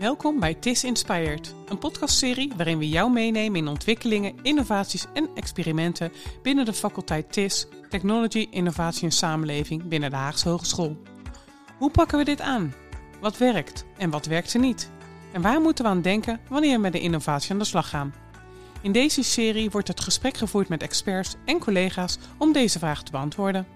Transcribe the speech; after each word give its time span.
Welkom 0.00 0.40
bij 0.40 0.54
TIS 0.54 0.84
Inspired, 0.84 1.54
een 1.68 1.78
podcastserie 1.78 2.52
waarin 2.56 2.78
we 2.78 2.88
jou 2.88 3.12
meenemen 3.12 3.60
in 3.60 3.68
ontwikkelingen, 3.68 4.34
innovaties 4.42 5.06
en 5.12 5.28
experimenten 5.34 6.12
binnen 6.42 6.64
de 6.64 6.72
faculteit 6.72 7.32
TIS, 7.32 7.66
Technology, 7.88 8.46
Innovatie 8.50 9.04
en 9.04 9.10
Samenleving 9.10 9.88
binnen 9.88 10.10
de 10.10 10.16
Haagse 10.16 10.48
Hogeschool. 10.48 11.02
Hoe 11.78 11.90
pakken 11.90 12.18
we 12.18 12.24
dit 12.24 12.40
aan? 12.40 12.74
Wat 13.20 13.38
werkt 13.38 13.84
en 13.98 14.10
wat 14.10 14.26
werkt 14.26 14.54
er 14.54 14.60
niet? 14.60 14.90
En 15.32 15.42
waar 15.42 15.60
moeten 15.60 15.84
we 15.84 15.90
aan 15.90 16.02
denken 16.02 16.40
wanneer 16.48 16.74
we 16.74 16.80
met 16.80 16.92
de 16.92 17.00
innovatie 17.00 17.52
aan 17.52 17.58
de 17.58 17.64
slag 17.64 17.88
gaan? 17.88 18.14
In 18.82 18.92
deze 18.92 19.22
serie 19.22 19.70
wordt 19.70 19.88
het 19.88 20.00
gesprek 20.00 20.36
gevoerd 20.36 20.68
met 20.68 20.82
experts 20.82 21.36
en 21.44 21.58
collega's 21.58 22.18
om 22.38 22.52
deze 22.52 22.78
vragen 22.78 23.04
te 23.04 23.10
beantwoorden. 23.10 23.66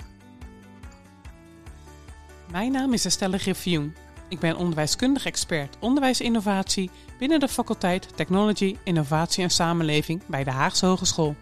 Mijn 2.51 2.73
naam 2.73 2.93
is 2.93 3.05
Estelle 3.05 3.39
Griffioen. 3.39 4.04
Ik 4.35 4.41
ben 4.41 4.57
onderwijskundig 4.57 5.27
expert 5.27 5.77
onderwijsinnovatie 5.81 6.91
binnen 7.19 7.41
de 7.41 7.49
faculteit 7.49 8.17
Technology, 8.17 8.77
Innovatie 8.85 9.43
en 9.43 9.51
Samenleving 9.51 10.23
bij 10.27 10.45
de 10.45 10.51
Haagse 10.51 10.87
Hogeschool. 10.87 11.37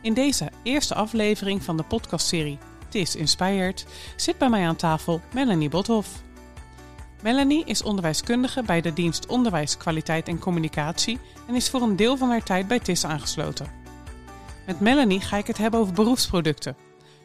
In 0.00 0.14
deze 0.14 0.50
eerste 0.62 0.94
aflevering 0.94 1.62
van 1.62 1.76
de 1.76 1.82
podcastserie 1.82 2.58
TIS 2.88 3.16
Inspired 3.16 3.86
zit 4.16 4.38
bij 4.38 4.48
mij 4.48 4.66
aan 4.66 4.76
tafel 4.76 5.20
Melanie 5.34 5.68
Bothoff. 5.68 6.22
Melanie 7.22 7.64
is 7.64 7.82
onderwijskundige 7.82 8.62
bij 8.62 8.80
de 8.80 8.92
dienst 8.92 9.26
Onderwijs, 9.26 9.76
Kwaliteit 9.76 10.28
en 10.28 10.38
Communicatie 10.38 11.18
en 11.46 11.54
is 11.54 11.70
voor 11.70 11.82
een 11.82 11.96
deel 11.96 12.16
van 12.16 12.28
haar 12.28 12.44
tijd 12.44 12.68
bij 12.68 12.78
TIS 12.78 13.04
aangesloten. 13.04 13.66
Met 14.66 14.80
Melanie 14.80 15.20
ga 15.20 15.36
ik 15.36 15.46
het 15.46 15.58
hebben 15.58 15.80
over 15.80 15.92
beroepsproducten. 15.94 16.76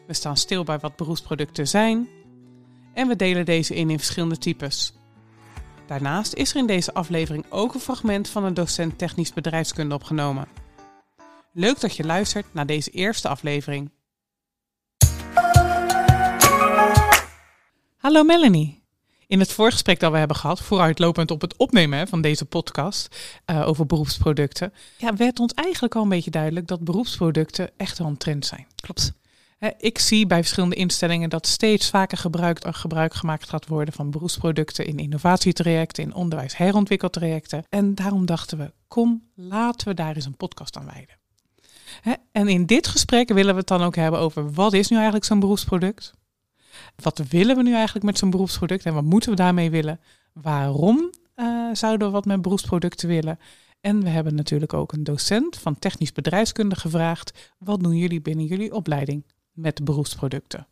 We 0.07 0.13
staan 0.13 0.37
stil 0.37 0.63
bij 0.63 0.79
wat 0.79 0.95
beroepsproducten 0.95 1.67
zijn, 1.67 2.07
en 2.93 3.07
we 3.07 3.15
delen 3.15 3.45
deze 3.45 3.75
in 3.75 3.89
in 3.89 3.97
verschillende 3.97 4.37
types. 4.37 4.93
Daarnaast 5.87 6.33
is 6.33 6.51
er 6.51 6.57
in 6.57 6.67
deze 6.67 6.93
aflevering 6.93 7.45
ook 7.49 7.73
een 7.73 7.79
fragment 7.79 8.29
van 8.29 8.43
een 8.43 8.53
docent 8.53 8.97
technisch 8.97 9.33
bedrijfskunde 9.33 9.95
opgenomen. 9.95 10.47
Leuk 11.53 11.79
dat 11.79 11.95
je 11.95 12.03
luistert 12.03 12.53
naar 12.53 12.65
deze 12.65 12.89
eerste 12.89 13.27
aflevering. 13.27 13.91
Hallo 17.97 18.23
Melanie. 18.23 18.83
In 19.27 19.39
het 19.39 19.51
voorgesprek 19.51 19.99
dat 19.99 20.11
we 20.11 20.17
hebben 20.17 20.37
gehad, 20.37 20.61
vooruitlopend 20.61 21.31
op 21.31 21.41
het 21.41 21.57
opnemen 21.57 22.07
van 22.07 22.21
deze 22.21 22.45
podcast 22.45 23.15
uh, 23.45 23.67
over 23.67 23.85
beroepsproducten, 23.85 24.73
ja, 24.97 25.15
werd 25.15 25.39
ons 25.39 25.53
eigenlijk 25.53 25.95
al 25.95 26.03
een 26.03 26.09
beetje 26.09 26.31
duidelijk 26.31 26.67
dat 26.67 26.83
beroepsproducten 26.83 27.69
echt 27.77 27.97
wel 27.97 28.07
een 28.07 28.17
trend 28.17 28.45
zijn. 28.45 28.67
Klopt. 28.75 29.13
Ik 29.77 29.99
zie 29.99 30.27
bij 30.27 30.37
verschillende 30.37 30.75
instellingen 30.75 31.29
dat 31.29 31.47
steeds 31.47 31.89
vaker 31.89 32.17
gebruik, 32.17 32.75
gebruik 32.75 33.13
gemaakt 33.13 33.49
gaat 33.49 33.67
worden 33.67 33.93
van 33.93 34.11
beroepsproducten 34.11 34.85
in 34.85 34.97
innovatietrajecten, 34.97 36.03
in 36.03 36.13
onderwijs-herontwikkeltrajecten. 36.13 37.63
En 37.69 37.95
daarom 37.95 38.25
dachten 38.25 38.57
we, 38.57 38.73
kom, 38.87 39.23
laten 39.35 39.87
we 39.87 39.93
daar 39.93 40.15
eens 40.15 40.25
een 40.25 40.37
podcast 40.37 40.77
aan 40.77 40.85
wijden. 40.85 41.19
En 42.31 42.47
in 42.47 42.65
dit 42.65 42.87
gesprek 42.87 43.27
willen 43.33 43.53
we 43.53 43.59
het 43.59 43.67
dan 43.67 43.81
ook 43.81 43.95
hebben 43.95 44.19
over 44.19 44.51
wat 44.51 44.73
is 44.73 44.87
nu 44.87 44.95
eigenlijk 44.95 45.25
zo'n 45.25 45.39
beroepsproduct? 45.39 46.13
Wat 46.95 47.21
willen 47.29 47.55
we 47.55 47.63
nu 47.63 47.73
eigenlijk 47.73 48.05
met 48.05 48.17
zo'n 48.17 48.29
beroepsproduct 48.29 48.85
en 48.85 48.93
wat 48.93 49.03
moeten 49.03 49.29
we 49.29 49.35
daarmee 49.35 49.69
willen? 49.69 49.99
Waarom 50.33 51.11
uh, 51.35 51.69
zouden 51.73 52.07
we 52.07 52.13
wat 52.13 52.25
met 52.25 52.41
beroepsproducten 52.41 53.07
willen? 53.07 53.39
En 53.81 54.03
we 54.03 54.09
hebben 54.09 54.35
natuurlijk 54.35 54.73
ook 54.73 54.93
een 54.93 55.03
docent 55.03 55.57
van 55.57 55.79
technisch 55.79 56.11
bedrijfskunde 56.11 56.75
gevraagd: 56.75 57.51
wat 57.57 57.83
doen 57.83 57.97
jullie 57.97 58.21
binnen 58.21 58.45
jullie 58.45 58.73
opleiding? 58.73 59.23
Met 59.61 59.83
beroepsproducten. 59.83 60.67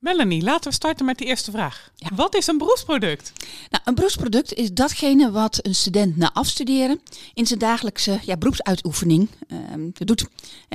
Melanie, 0.00 0.42
laten 0.42 0.70
we 0.70 0.76
starten 0.76 1.06
met 1.06 1.18
de 1.18 1.24
eerste 1.24 1.50
vraag. 1.50 1.90
Wat 2.14 2.34
is 2.34 2.46
een 2.46 2.58
beroepsproduct? 2.58 3.32
Nou, 3.70 3.82
een 3.84 3.94
beroepsproduct 3.94 4.54
is 4.54 4.72
datgene 4.72 5.30
wat 5.30 5.66
een 5.66 5.74
student 5.74 6.16
na 6.16 6.32
afstuderen 6.32 7.00
in 7.34 7.46
zijn 7.46 7.58
dagelijkse 7.58 8.18
ja, 8.22 8.36
beroepsuitoefening 8.36 9.28
uh, 9.48 9.88
doet. 9.92 10.26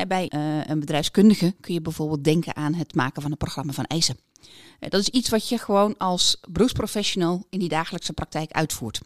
bij 0.07 0.31
uh, 0.35 0.66
een 0.66 0.79
bedrijfskundige 0.79 1.55
kun 1.61 1.73
je 1.73 1.81
bijvoorbeeld 1.81 2.23
denken 2.23 2.55
aan 2.55 2.73
het 2.73 2.95
maken 2.95 3.21
van 3.21 3.31
een 3.31 3.38
programma 3.38 3.73
van 3.73 3.85
eisen. 3.85 4.17
Uh, 4.41 4.89
dat 4.89 5.01
is 5.01 5.09
iets 5.09 5.29
wat 5.29 5.50
je 5.50 5.57
gewoon 5.57 5.97
als 5.97 6.38
beroepsprofessional 6.50 7.45
in 7.50 7.59
die 7.59 7.69
dagelijkse 7.69 8.13
praktijk 8.13 8.51
uitvoert. 8.51 9.01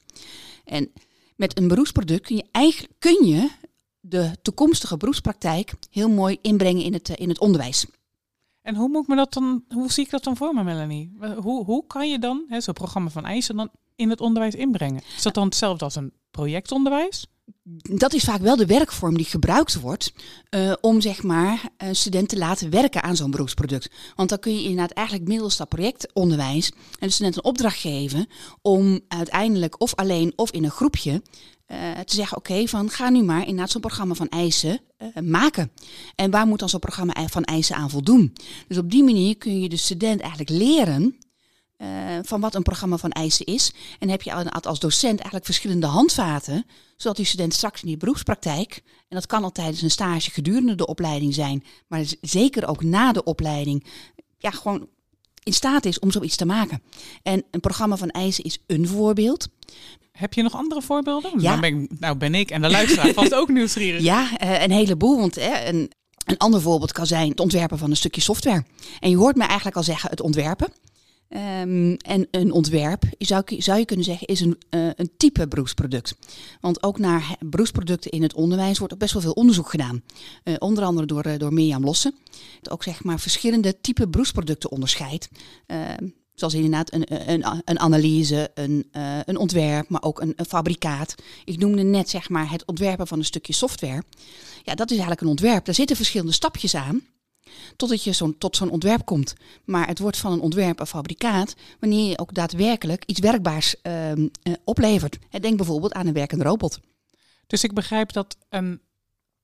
En 0.65 0.91
met 1.35 1.57
een 1.57 1.67
beroepsproduct 1.67 2.25
kun 2.25 2.35
je 2.35 2.45
eigenlijk 2.51 2.93
kun 2.99 3.25
je 3.27 3.49
de 3.99 4.37
toekomstige 4.41 4.97
beroepspraktijk 4.97 5.73
heel 5.89 6.09
mooi 6.09 6.37
inbrengen 6.41 6.83
in 6.83 6.93
het, 6.93 7.09
eh, 7.09 7.15
in 7.17 7.29
het 7.29 7.39
onderwijs. 7.39 7.85
En 8.61 8.75
hoe 8.75 8.89
moet 8.89 9.07
me 9.07 9.15
dat 9.15 9.33
dan, 9.33 9.63
hoe 9.67 9.91
zie 9.91 10.03
ik 10.03 10.09
dat 10.09 10.23
dan 10.23 10.37
voor 10.37 10.53
me, 10.53 10.63
Melanie? 10.63 11.17
Hoe, 11.37 11.65
hoe 11.65 11.87
kan 11.87 12.09
je 12.09 12.19
dan 12.19 12.45
zo'n 12.57 12.73
programma 12.73 13.09
van 13.09 13.25
eisen 13.25 13.55
dan 13.55 13.69
in 13.95 14.09
het 14.09 14.21
onderwijs 14.21 14.55
inbrengen? 14.55 15.01
Is 15.15 15.23
dat 15.23 15.33
dan 15.33 15.45
hetzelfde 15.45 15.83
als 15.85 15.95
een 15.95 16.13
projectonderwijs? 16.31 17.27
Dat 17.81 18.13
is 18.13 18.23
vaak 18.23 18.41
wel 18.41 18.55
de 18.55 18.65
werkvorm 18.65 19.17
die 19.17 19.25
gebruikt 19.25 19.79
wordt 19.79 20.13
uh, 20.49 20.73
om 20.81 21.01
zeg 21.01 21.23
maar 21.23 21.69
een 21.77 21.95
student 21.95 22.29
te 22.29 22.37
laten 22.37 22.69
werken 22.69 23.03
aan 23.03 23.15
zo'n 23.15 23.31
beroepsproduct. 23.31 23.89
Want 24.15 24.29
dan 24.29 24.39
kun 24.39 24.55
je 24.55 24.61
inderdaad 24.61 24.91
eigenlijk 24.91 25.27
middels 25.27 25.57
dat 25.57 25.69
projectonderwijs 25.69 26.71
en 26.99 27.07
de 27.07 27.13
student 27.13 27.35
een 27.35 27.43
opdracht 27.43 27.79
geven 27.79 28.27
om 28.61 28.99
uiteindelijk 29.07 29.81
of 29.81 29.95
alleen 29.95 30.33
of 30.35 30.51
in 30.51 30.63
een 30.63 30.71
groepje 30.71 31.21
te 32.05 32.15
zeggen, 32.15 32.37
oké, 32.37 32.67
van 32.67 32.89
ga 32.89 33.09
nu 33.09 33.23
maar 33.23 33.41
inderdaad 33.41 33.71
zo'n 33.71 33.81
programma 33.81 34.13
van 34.13 34.29
eisen 34.29 34.79
uh, 34.99 35.23
maken. 35.23 35.71
En 36.15 36.31
waar 36.31 36.47
moet 36.47 36.59
dan 36.59 36.69
zo'n 36.69 36.79
programma 36.79 37.27
van 37.27 37.43
eisen 37.43 37.75
aan 37.75 37.89
voldoen? 37.89 38.33
Dus 38.67 38.77
op 38.77 38.91
die 38.91 39.03
manier 39.03 39.37
kun 39.37 39.61
je 39.61 39.69
de 39.69 39.77
student 39.77 40.19
eigenlijk 40.21 40.49
leren 40.49 41.15
uh, 41.77 41.87
van 42.21 42.41
wat 42.41 42.55
een 42.55 42.63
programma 42.63 42.97
van 42.97 43.11
eisen 43.11 43.45
is. 43.45 43.73
En 43.99 44.09
heb 44.09 44.21
je 44.21 44.33
als 44.61 44.79
docent 44.79 45.15
eigenlijk 45.15 45.45
verschillende 45.45 45.87
handvaten, 45.87 46.65
zodat 46.97 47.17
die 47.17 47.25
student 47.25 47.53
straks 47.53 47.81
in 47.81 47.87
die 47.87 47.97
beroepspraktijk, 47.97 48.83
en 48.85 49.15
dat 49.15 49.25
kan 49.25 49.43
al 49.43 49.51
tijdens 49.51 49.81
een 49.81 49.91
stage 49.91 50.31
gedurende 50.31 50.75
de 50.75 50.87
opleiding 50.87 51.33
zijn, 51.33 51.63
maar 51.87 52.05
zeker 52.21 52.67
ook 52.67 52.83
na 52.83 53.11
de 53.11 53.23
opleiding, 53.23 53.85
ja, 54.37 54.51
gewoon 54.51 54.87
in 55.43 55.53
staat 55.53 55.85
is 55.85 55.99
om 55.99 56.11
zoiets 56.11 56.35
te 56.35 56.45
maken. 56.45 56.81
En 57.23 57.43
een 57.51 57.59
programma 57.59 57.97
van 57.97 58.09
eisen 58.09 58.43
is 58.43 58.57
een 58.67 58.87
voorbeeld. 58.87 59.47
Heb 60.19 60.33
je 60.33 60.41
nog 60.41 60.55
andere 60.55 60.81
voorbeelden? 60.81 61.31
Ja. 61.37 61.49
Nou 61.49 61.61
ben, 61.61 61.81
ik, 61.81 61.99
nou 61.99 62.17
ben 62.17 62.35
ik 62.35 62.51
en 62.51 62.61
de 62.61 62.69
luisteraar 62.69 63.13
vast 63.23 63.33
ook 63.33 63.49
nieuwsgierig. 63.49 64.01
Ja, 64.01 64.29
uh, 64.43 64.61
een 64.61 64.71
heleboel. 64.71 65.17
Want 65.17 65.35
hè, 65.35 65.65
een, 65.65 65.91
een 66.25 66.37
ander 66.37 66.61
voorbeeld 66.61 66.91
kan 66.91 67.05
zijn 67.05 67.29
het 67.29 67.39
ontwerpen 67.39 67.77
van 67.77 67.89
een 67.89 67.95
stukje 67.95 68.21
software. 68.21 68.63
En 68.99 69.09
je 69.09 69.17
hoort 69.17 69.35
me 69.35 69.43
eigenlijk 69.43 69.77
al 69.77 69.83
zeggen 69.83 70.09
het 70.09 70.21
ontwerpen. 70.21 70.67
Um, 71.29 71.95
en 71.95 72.27
een 72.31 72.51
ontwerp, 72.51 73.03
zou, 73.17 73.43
zou 73.57 73.79
je 73.79 73.85
kunnen 73.85 74.05
zeggen, 74.05 74.27
is 74.27 74.39
een, 74.39 74.57
uh, 74.69 74.89
een 74.95 75.11
type 75.17 75.47
beroepsproduct. 75.47 76.15
Want 76.61 76.83
ook 76.83 76.99
naar 76.99 77.35
beroepsproducten 77.39 78.11
in 78.11 78.21
het 78.21 78.33
onderwijs 78.33 78.77
wordt 78.77 78.93
ook 78.93 78.99
best 78.99 79.13
wel 79.13 79.21
veel 79.21 79.31
onderzoek 79.31 79.69
gedaan. 79.69 80.03
Uh, 80.43 80.55
onder 80.59 80.83
andere 80.83 81.07
door, 81.07 81.27
uh, 81.27 81.37
door 81.37 81.53
Mirjam 81.53 81.83
Lossen. 81.83 82.15
Dat 82.61 82.73
ook 82.73 82.83
zeg 82.83 83.03
maar 83.03 83.19
verschillende 83.19 83.81
type 83.81 84.07
beroepsproducten 84.07 84.71
onderscheidt. 84.71 85.29
Ehm, 86.39 86.49
Zoals 86.49 86.53
inderdaad 86.53 86.93
een, 86.93 87.31
een, 87.31 87.61
een 87.65 87.79
analyse, 87.79 88.51
een, 88.53 88.89
uh, 88.93 89.19
een 89.25 89.37
ontwerp, 89.37 89.89
maar 89.89 90.03
ook 90.03 90.21
een, 90.21 90.33
een, 90.35 90.45
fabrikaat. 90.45 91.15
Ik 91.45 91.57
noemde 91.57 91.83
net 91.83 92.09
zeg 92.09 92.29
maar 92.29 92.51
het 92.51 92.65
ontwerpen 92.65 93.07
van 93.07 93.17
een 93.17 93.25
stukje 93.25 93.53
software. 93.53 94.03
Ja, 94.63 94.75
dat 94.75 94.87
is 94.87 94.97
eigenlijk 94.97 95.21
een 95.21 95.27
ontwerp. 95.27 95.65
Daar 95.65 95.75
zitten 95.75 95.95
verschillende 95.95 96.33
stapjes 96.33 96.75
aan 96.75 97.01
totdat 97.75 98.03
je 98.03 98.13
zo'n 98.13 98.37
tot 98.37 98.55
zo'n 98.55 98.69
ontwerp 98.69 99.05
komt. 99.05 99.35
Maar 99.65 99.87
het 99.87 99.99
wordt 99.99 100.17
van 100.17 100.31
een 100.31 100.39
ontwerp 100.39 100.79
een 100.79 100.87
fabrikaat 100.87 101.55
wanneer 101.79 102.09
je 102.09 102.17
ook 102.17 102.33
daadwerkelijk 102.33 103.03
iets 103.05 103.19
werkbaars 103.19 103.75
uh, 103.83 104.11
uh, 104.11 104.27
oplevert. 104.63 105.17
Denk 105.41 105.57
bijvoorbeeld 105.57 105.93
aan 105.93 106.07
een 106.07 106.13
werkende 106.13 106.43
robot. 106.43 106.79
Dus 107.47 107.63
ik 107.63 107.73
begrijp 107.73 108.13
dat 108.13 108.37
een 108.49 108.81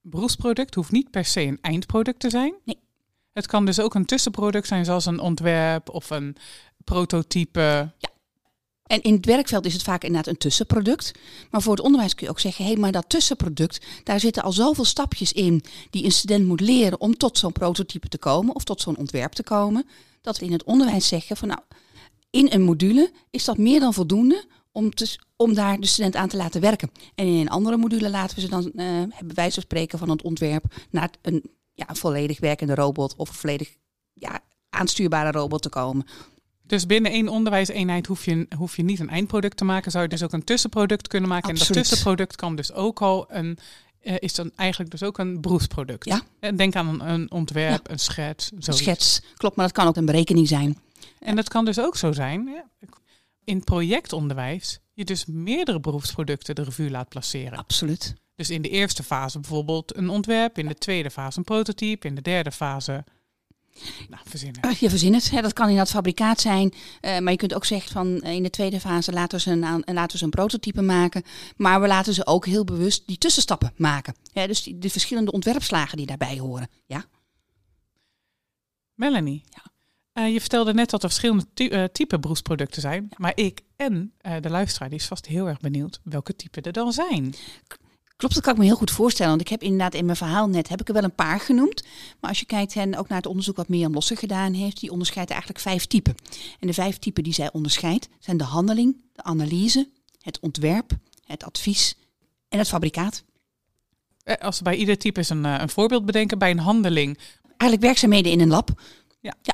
beroepsproduct 0.01 0.75
hoeft 0.75 0.91
niet 0.91 1.11
per 1.11 1.25
se 1.25 1.41
een 1.41 1.61
eindproduct 1.61 2.19
te 2.19 2.29
zijn. 2.29 2.53
Nee. 2.63 2.79
Het 3.33 3.47
kan 3.47 3.65
dus 3.65 3.79
ook 3.79 3.93
een 3.95 4.05
tussenproduct 4.05 4.67
zijn, 4.67 4.85
zoals 4.85 5.05
een 5.05 5.19
ontwerp 5.19 5.89
of 5.89 6.09
een 6.09 6.35
prototype. 6.85 7.91
Ja. 7.97 8.09
En 8.85 9.01
in 9.01 9.13
het 9.13 9.25
werkveld 9.25 9.65
is 9.65 9.73
het 9.73 9.83
vaak 9.83 10.03
inderdaad 10.03 10.33
een 10.33 10.39
tussenproduct. 10.39 11.11
Maar 11.51 11.61
voor 11.61 11.75
het 11.75 11.83
onderwijs 11.83 12.15
kun 12.15 12.25
je 12.25 12.31
ook 12.31 12.39
zeggen, 12.39 12.65
hé, 12.65 12.71
hey, 12.71 12.79
maar 12.79 12.91
dat 12.91 13.09
tussenproduct, 13.09 13.85
daar 14.03 14.19
zitten 14.19 14.43
al 14.43 14.51
zoveel 14.51 14.85
stapjes 14.85 15.33
in 15.33 15.63
die 15.89 16.03
een 16.03 16.11
student 16.11 16.45
moet 16.45 16.61
leren 16.61 16.99
om 16.99 17.17
tot 17.17 17.37
zo'n 17.37 17.51
prototype 17.51 18.07
te 18.07 18.17
komen 18.17 18.55
of 18.55 18.63
tot 18.63 18.81
zo'n 18.81 18.97
ontwerp 18.97 19.31
te 19.31 19.43
komen. 19.43 19.85
Dat 20.21 20.39
we 20.39 20.45
in 20.45 20.51
het 20.51 20.63
onderwijs 20.63 21.07
zeggen 21.07 21.37
van 21.37 21.47
nou, 21.47 21.59
in 22.29 22.47
een 22.51 22.61
module 22.61 23.11
is 23.29 23.45
dat 23.45 23.57
meer 23.57 23.79
dan 23.79 23.93
voldoende 23.93 24.45
om, 24.71 24.93
te, 24.93 25.17
om 25.35 25.53
daar 25.53 25.79
de 25.79 25.87
student 25.87 26.15
aan 26.15 26.27
te 26.27 26.37
laten 26.37 26.61
werken. 26.61 26.91
En 27.15 27.25
in 27.25 27.39
een 27.39 27.49
andere 27.49 27.77
module 27.77 28.09
laten 28.09 28.35
we 28.35 28.41
ze 28.41 28.49
dan, 28.49 28.71
hebben 29.13 29.35
wij 29.35 29.49
zo 29.49 29.61
spreken 29.61 29.99
van 29.99 30.09
het 30.09 30.21
ontwerp 30.21 30.65
naar 30.89 31.09
een, 31.21 31.43
ja, 31.73 31.85
volledig 31.95 32.39
werkende 32.39 32.75
robot 32.75 33.15
of 33.15 33.29
een 33.29 33.35
volledig 33.35 33.75
ja, 34.13 34.39
aanstuurbare 34.69 35.31
robot 35.31 35.61
te 35.61 35.69
komen. 35.69 36.05
Dus 36.67 36.85
binnen 36.85 37.11
één 37.11 37.27
onderwijseenheid 37.27 38.07
hoef 38.07 38.25
je, 38.25 38.47
hoef 38.57 38.75
je 38.75 38.83
niet 38.83 38.99
een 38.99 39.09
eindproduct 39.09 39.57
te 39.57 39.65
maken. 39.65 39.91
Zou 39.91 40.03
je 40.03 40.09
dus 40.09 40.23
ook 40.23 40.33
een 40.33 40.43
tussenproduct 40.43 41.07
kunnen 41.07 41.29
maken. 41.29 41.49
En 41.49 41.55
dat 41.55 41.73
tussenproduct 41.73 42.35
kan 42.35 42.55
dus 42.55 42.73
ook 42.73 43.01
al 43.01 43.25
een, 43.29 43.57
uh, 44.01 44.13
is 44.19 44.33
dan 44.33 44.51
eigenlijk 44.55 44.91
dus 44.91 45.03
ook 45.03 45.17
een 45.17 45.41
beroepsproduct. 45.41 46.05
Ja. 46.05 46.21
Eh, 46.39 46.57
denk 46.57 46.75
aan 46.75 46.87
een, 46.87 47.09
een 47.09 47.31
ontwerp, 47.31 47.89
een 47.89 47.99
schets. 47.99 48.51
Een 48.51 48.73
schets, 48.73 49.21
klopt, 49.35 49.55
maar 49.55 49.65
dat 49.65 49.75
kan 49.75 49.87
ook 49.87 49.95
een 49.95 50.05
berekening 50.05 50.47
zijn. 50.47 50.79
En 51.19 51.35
dat 51.35 51.49
kan 51.49 51.65
dus 51.65 51.79
ook 51.79 51.97
zo 51.97 52.11
zijn. 52.11 52.47
Ja. 52.47 52.89
in 53.43 53.63
projectonderwijs 53.63 54.79
je 54.93 55.05
dus 55.05 55.25
meerdere 55.25 55.79
beroepsproducten 55.79 56.55
de 56.55 56.63
revue 56.63 56.89
laat 56.89 57.09
passeren. 57.09 57.57
Absoluut. 57.57 58.15
Dus 58.35 58.49
in 58.49 58.61
de 58.61 58.69
eerste 58.69 59.03
fase 59.03 59.39
bijvoorbeeld 59.39 59.97
een 59.97 60.09
ontwerp, 60.09 60.57
in 60.57 60.67
de 60.67 60.75
tweede 60.75 61.09
fase 61.11 61.37
een 61.37 61.43
prototype, 61.43 62.07
in 62.07 62.15
de 62.15 62.21
derde 62.21 62.51
fase. 62.51 63.03
Nou, 64.09 64.23
verzinnen. 64.25 64.75
Je 64.79 64.89
verzin 64.89 65.13
het. 65.13 65.31
Hè. 65.31 65.41
Dat 65.41 65.53
kan 65.53 65.69
inderdaad 65.69 65.93
fabrikaat 65.93 66.41
zijn. 66.41 66.73
Uh, 66.73 67.19
maar 67.19 67.31
je 67.31 67.37
kunt 67.37 67.53
ook 67.53 67.65
zeggen 67.65 67.91
van 67.91 68.07
uh, 68.07 68.31
in 68.31 68.43
de 68.43 68.49
tweede 68.49 68.79
fase 68.79 69.11
laten 69.11 69.37
we, 69.37 69.43
ze 69.43 69.51
een, 69.51 69.83
laten 69.93 70.11
we 70.11 70.17
ze 70.17 70.23
een 70.23 70.29
prototype 70.29 70.81
maken. 70.81 71.23
Maar 71.55 71.81
we 71.81 71.87
laten 71.87 72.13
ze 72.13 72.25
ook 72.25 72.45
heel 72.45 72.63
bewust 72.63 73.07
die 73.07 73.17
tussenstappen 73.17 73.73
maken. 73.75 74.15
Ja, 74.33 74.47
dus 74.47 74.63
die, 74.63 74.77
de 74.77 74.89
verschillende 74.89 75.31
ontwerpslagen 75.31 75.97
die 75.97 76.05
daarbij 76.05 76.37
horen. 76.37 76.69
Ja. 76.85 77.05
Melanie, 78.93 79.43
ja. 80.13 80.25
je 80.25 80.39
vertelde 80.39 80.73
net 80.73 80.89
dat 80.89 81.03
er 81.03 81.09
verschillende 81.09 81.45
ty 81.53 81.87
type 81.87 82.19
beroepsproducten 82.19 82.81
zijn. 82.81 83.07
Ja. 83.09 83.15
Maar 83.17 83.31
ik 83.35 83.61
en 83.75 84.13
de 84.41 84.49
luisteraar 84.49 84.89
die 84.89 84.99
is 84.99 85.05
vast 85.05 85.25
heel 85.25 85.47
erg 85.47 85.59
benieuwd 85.59 85.99
welke 86.03 86.35
type 86.35 86.61
er 86.61 86.71
dan 86.71 86.93
zijn. 86.93 87.33
Klopt, 88.15 88.33
dat 88.33 88.43
kan 88.43 88.53
ik 88.53 88.59
me 88.59 88.65
heel 88.65 88.75
goed 88.75 88.91
voorstellen. 88.91 89.31
Want 89.31 89.41
ik 89.41 89.47
heb 89.47 89.61
inderdaad 89.61 89.93
in 89.93 90.05
mijn 90.05 90.17
verhaal 90.17 90.47
net 90.47 90.69
heb 90.69 90.81
ik 90.81 90.87
er 90.87 90.93
wel 90.93 91.03
een 91.03 91.15
paar 91.15 91.39
genoemd. 91.39 91.83
Maar 92.19 92.29
als 92.29 92.39
je 92.39 92.45
kijkt 92.45 92.75
en 92.75 92.97
ook 92.97 93.07
naar 93.07 93.17
het 93.17 93.27
onderzoek 93.27 93.55
wat 93.55 93.67
Mirjam 93.67 93.93
Losse 93.93 94.15
gedaan 94.15 94.53
heeft, 94.53 94.79
die 94.79 94.91
onderscheidt 94.91 95.29
eigenlijk 95.29 95.61
vijf 95.61 95.85
typen. 95.85 96.15
En 96.59 96.67
de 96.67 96.73
vijf 96.73 96.97
typen 96.97 97.23
die 97.23 97.33
zij 97.33 97.51
onderscheidt 97.51 98.09
zijn 98.19 98.37
de 98.37 98.43
handeling, 98.43 98.97
de 99.13 99.23
analyse, 99.23 99.89
het 100.21 100.39
ontwerp, 100.39 100.91
het 101.25 101.43
advies 101.43 101.95
en 102.49 102.57
het 102.57 102.67
fabrikaat. 102.67 103.23
Als 104.39 104.57
we 104.57 104.63
bij 104.63 104.75
ieder 104.75 104.97
type 104.97 105.19
eens 105.19 105.29
een, 105.29 105.43
een 105.43 105.69
voorbeeld 105.69 106.05
bedenken, 106.05 106.37
bij 106.37 106.51
een 106.51 106.59
handeling. 106.59 107.17
Eigenlijk 107.43 107.81
werkzaamheden 107.81 108.31
in 108.31 108.39
een 108.39 108.47
lab. 108.47 108.81
Ja. 109.19 109.33
ja. 109.41 109.53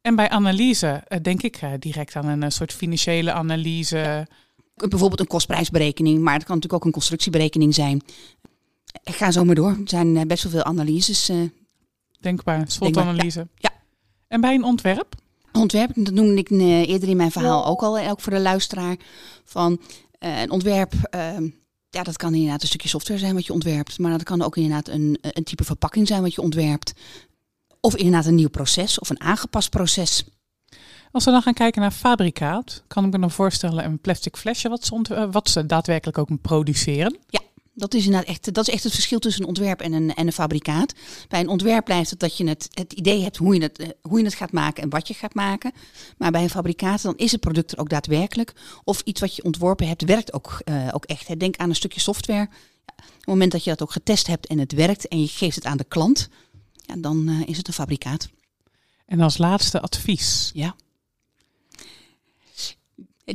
En 0.00 0.16
bij 0.16 0.28
analyse 0.28 1.04
denk 1.22 1.42
ik 1.42 1.60
direct 1.78 2.16
aan 2.16 2.26
een 2.42 2.52
soort 2.52 2.72
financiële 2.72 3.32
analyse. 3.32 3.96
Ja 3.96 4.26
bijvoorbeeld 4.78 5.20
een 5.20 5.26
kostprijsberekening, 5.26 6.20
maar 6.20 6.34
het 6.34 6.44
kan 6.44 6.54
natuurlijk 6.54 6.82
ook 6.82 6.84
een 6.84 6.98
constructieberekening 6.98 7.74
zijn. 7.74 8.02
Ik 9.02 9.14
ga 9.14 9.30
zo 9.30 9.44
maar 9.44 9.54
door. 9.54 9.70
Er 9.70 9.80
zijn 9.84 10.28
best 10.28 10.42
wel 10.42 10.52
veel 10.52 10.64
analyses. 10.64 11.30
Uh, 11.30 11.50
Denkbaar, 12.20 12.70
SWOT-analyse. 12.70 13.38
Ja. 13.38 13.48
ja. 13.54 13.72
En 14.28 14.40
bij 14.40 14.54
een 14.54 14.64
ontwerp? 14.64 15.14
Ontwerp, 15.52 15.90
dat 15.94 16.14
noemde 16.14 16.36
ik 16.36 16.50
uh, 16.50 16.88
eerder 16.88 17.08
in 17.08 17.16
mijn 17.16 17.30
verhaal 17.30 17.66
ook 17.66 17.82
al, 17.82 17.98
ook 17.98 18.20
voor 18.20 18.32
de 18.32 18.40
luisteraar. 18.40 18.96
Van 19.44 19.80
uh, 20.20 20.40
een 20.40 20.50
ontwerp, 20.50 20.92
ehm, 21.02 21.48
ja, 21.90 22.02
dat 22.02 22.16
kan 22.16 22.34
inderdaad 22.34 22.62
een 22.62 22.68
stukje 22.68 22.88
software 22.88 23.20
zijn 23.20 23.34
wat 23.34 23.46
je 23.46 23.52
ontwerpt. 23.52 23.98
Maar 23.98 24.10
dat 24.10 24.22
kan 24.22 24.42
ook 24.42 24.56
inderdaad 24.56 24.88
een, 24.88 25.18
een 25.20 25.44
type 25.44 25.64
verpakking 25.64 26.06
zijn 26.06 26.22
wat 26.22 26.34
je 26.34 26.42
ontwerpt. 26.42 26.92
Of 27.80 27.96
inderdaad 27.96 28.26
een 28.26 28.34
nieuw 28.34 28.48
proces 28.48 28.98
of 28.98 29.10
een 29.10 29.20
aangepast 29.20 29.70
proces. 29.70 30.24
Als 31.12 31.24
we 31.24 31.30
dan 31.30 31.42
gaan 31.42 31.54
kijken 31.54 31.80
naar 31.80 31.90
fabrikaat, 31.90 32.82
kan 32.86 33.04
ik 33.04 33.12
me 33.12 33.18
dan 33.18 33.30
voorstellen 33.30 33.84
een 33.84 33.98
plastic 33.98 34.36
flesje 34.36 34.68
wat 34.68 34.84
ze, 34.84 35.04
uh, 35.12 35.24
wat 35.30 35.48
ze 35.48 35.66
daadwerkelijk 35.66 36.18
ook 36.18 36.40
produceren. 36.40 37.16
Ja, 37.28 37.40
dat 37.74 37.94
is 37.94 38.04
inderdaad 38.04 38.28
echt, 38.28 38.54
dat 38.54 38.68
is 38.68 38.74
echt 38.74 38.82
het 38.84 38.92
verschil 38.92 39.18
tussen 39.18 39.42
een 39.42 39.48
ontwerp 39.48 39.80
en 39.80 39.92
een, 39.92 40.14
en 40.14 40.26
een 40.26 40.32
fabrikaat. 40.32 40.92
Bij 41.28 41.40
een 41.40 41.48
ontwerp 41.48 41.84
blijft 41.84 42.10
het 42.10 42.20
dat 42.20 42.36
je 42.36 42.48
het, 42.48 42.68
het 42.72 42.92
idee 42.92 43.22
hebt 43.22 43.36
hoe 43.36 43.54
je 43.54 43.62
het, 43.62 43.78
eh, 43.78 43.88
hoe 44.02 44.18
je 44.18 44.24
het 44.24 44.34
gaat 44.34 44.52
maken 44.52 44.82
en 44.82 44.88
wat 44.88 45.08
je 45.08 45.14
gaat 45.14 45.34
maken. 45.34 45.72
Maar 46.16 46.30
bij 46.30 46.42
een 46.42 46.50
fabrikaat 46.50 47.02
dan 47.02 47.16
is 47.16 47.32
het 47.32 47.40
product 47.40 47.72
er 47.72 47.78
ook 47.78 47.88
daadwerkelijk. 47.88 48.52
Of 48.84 49.00
iets 49.00 49.20
wat 49.20 49.36
je 49.36 49.44
ontworpen 49.44 49.88
hebt 49.88 50.04
werkt 50.04 50.32
ook, 50.32 50.62
uh, 50.64 50.88
ook 50.92 51.04
echt. 51.04 51.40
Denk 51.40 51.56
aan 51.56 51.68
een 51.68 51.74
stukje 51.74 52.00
software. 52.00 52.48
Ja, 52.86 52.94
op 52.96 53.14
het 53.18 53.26
moment 53.26 53.52
dat 53.52 53.64
je 53.64 53.70
dat 53.70 53.82
ook 53.82 53.92
getest 53.92 54.26
hebt 54.26 54.46
en 54.46 54.58
het 54.58 54.72
werkt 54.72 55.08
en 55.08 55.20
je 55.20 55.28
geeft 55.28 55.54
het 55.54 55.64
aan 55.64 55.76
de 55.76 55.84
klant, 55.84 56.28
ja, 56.86 56.96
dan 56.96 57.28
uh, 57.28 57.48
is 57.48 57.56
het 57.56 57.68
een 57.68 57.74
fabrikaat. 57.74 58.28
En 59.06 59.20
als 59.20 59.38
laatste 59.38 59.80
advies. 59.80 60.50
Ja. 60.54 60.76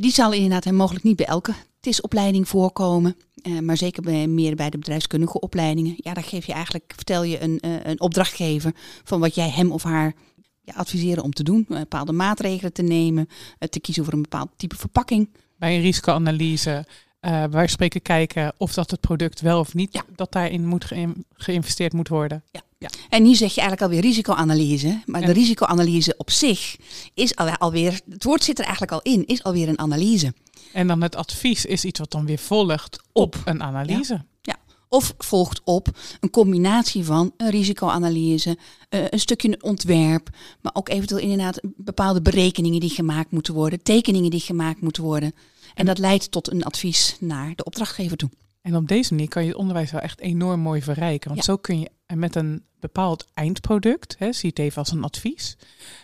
Die 0.00 0.12
zal 0.12 0.32
inderdaad 0.32 0.66
en 0.66 0.74
mogelijk 0.74 1.04
niet 1.04 1.16
bij 1.16 1.26
elke 1.26 1.54
TIS-opleiding 1.80 2.48
voorkomen. 2.48 3.16
Uh, 3.42 3.60
maar 3.60 3.76
zeker 3.76 4.02
bij, 4.02 4.26
meer 4.26 4.56
bij 4.56 4.70
de 4.70 4.78
bedrijfskundige 4.78 5.40
opleidingen. 5.40 5.94
Ja, 5.96 6.14
dan 6.14 6.22
geef 6.22 6.46
je 6.46 6.52
eigenlijk, 6.52 6.92
vertel 6.94 7.22
je 7.22 7.42
een, 7.42 7.58
een 7.88 8.00
opdrachtgever 8.00 8.72
van 9.04 9.20
wat 9.20 9.34
jij 9.34 9.50
hem 9.50 9.72
of 9.72 9.82
haar 9.82 10.14
ja, 10.60 10.74
adviseren 10.74 11.22
om 11.22 11.32
te 11.32 11.42
doen. 11.42 11.64
Bepaalde 11.68 12.12
maatregelen 12.12 12.72
te 12.72 12.82
nemen, 12.82 13.28
te 13.70 13.80
kiezen 13.80 14.04
voor 14.04 14.12
een 14.12 14.22
bepaald 14.22 14.48
type 14.56 14.76
verpakking. 14.76 15.28
Bij 15.58 15.76
een 15.76 15.82
risicoanalyse 15.82 16.86
uh, 17.24 17.44
wij 17.44 17.66
spreken 17.66 18.02
kijken 18.02 18.52
of 18.56 18.74
dat 18.74 18.90
het 18.90 19.00
product 19.00 19.40
wel 19.40 19.58
of 19.58 19.74
niet, 19.74 19.92
ja. 19.92 20.02
dat 20.14 20.32
daarin 20.32 20.66
moet 20.66 20.92
geïnvesteerd 21.34 21.92
moet 21.92 22.08
worden. 22.08 22.42
Ja. 22.50 22.60
Ja. 22.84 22.98
En 23.08 23.22
nu 23.22 23.34
zeg 23.34 23.54
je 23.54 23.60
eigenlijk 23.60 23.82
alweer 23.82 24.00
risicoanalyse, 24.00 25.02
maar 25.06 25.20
de 25.20 25.32
risicoanalyse 25.32 26.14
op 26.16 26.30
zich 26.30 26.76
is 27.14 27.36
al, 27.36 27.48
alweer, 27.48 28.00
het 28.08 28.24
woord 28.24 28.44
zit 28.44 28.58
er 28.58 28.64
eigenlijk 28.64 28.92
al 28.92 29.12
in, 29.12 29.26
is 29.26 29.42
alweer 29.42 29.68
een 29.68 29.78
analyse. 29.78 30.34
En 30.72 30.86
dan 30.86 31.02
het 31.02 31.16
advies 31.16 31.64
is 31.64 31.84
iets 31.84 31.98
wat 31.98 32.10
dan 32.10 32.26
weer 32.26 32.38
volgt 32.38 33.02
op, 33.12 33.34
op 33.36 33.42
een 33.44 33.62
analyse. 33.62 34.12
Ja. 34.12 34.24
ja. 34.42 34.56
Of 34.88 35.14
volgt 35.18 35.60
op 35.64 35.88
een 36.20 36.30
combinatie 36.30 37.04
van 37.04 37.32
een 37.36 37.50
risicoanalyse, 37.50 38.58
uh, 38.90 39.04
een 39.08 39.20
stukje 39.20 39.58
ontwerp, 39.60 40.28
maar 40.60 40.72
ook 40.74 40.88
eventueel 40.88 41.20
inderdaad 41.20 41.60
bepaalde 41.76 42.22
berekeningen 42.22 42.80
die 42.80 42.90
gemaakt 42.90 43.30
moeten 43.30 43.54
worden, 43.54 43.82
tekeningen 43.82 44.30
die 44.30 44.40
gemaakt 44.40 44.80
moeten 44.80 45.02
worden. 45.02 45.32
En 45.74 45.86
dat 45.86 45.98
leidt 45.98 46.30
tot 46.30 46.50
een 46.50 46.64
advies 46.64 47.16
naar 47.20 47.52
de 47.54 47.64
opdrachtgever 47.64 48.16
toe. 48.16 48.30
En 48.62 48.76
op 48.76 48.88
deze 48.88 49.14
manier 49.14 49.28
kan 49.28 49.42
je 49.42 49.48
het 49.48 49.58
onderwijs 49.58 49.90
wel 49.90 50.00
echt 50.00 50.20
enorm 50.20 50.60
mooi 50.60 50.82
verrijken. 50.82 51.30
Want 51.30 51.44
zo 51.44 51.56
kun 51.56 51.80
je 51.80 51.90
met 52.06 52.34
een 52.34 52.64
bepaald 52.80 53.26
eindproduct, 53.34 54.16
hè, 54.18 54.32
zie 54.32 54.48
het 54.48 54.58
even 54.58 54.78
als 54.78 54.90
een 54.90 55.04
advies, 55.04 55.56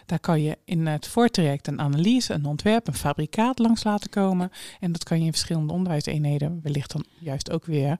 daar 0.07 0.21
kan 0.21 0.43
je 0.43 0.59
in 0.65 0.87
het 0.87 1.07
voortraject 1.07 1.67
een 1.67 1.81
analyse, 1.81 2.33
een 2.33 2.45
ontwerp, 2.45 2.87
een 2.87 2.95
fabrikaat 2.95 3.59
langs 3.59 3.85
laten 3.85 4.11
komen. 4.11 4.51
En 4.81 4.93
dat 4.93 5.05
kan 5.05 5.19
je 5.19 5.25
in 5.25 5.33
verschillende 5.33 5.73
onderwijseenheden 5.73 6.61
wellicht 6.63 6.93
dan 6.93 7.05
juist 7.19 7.51
ook 7.51 7.65
weer 7.65 7.99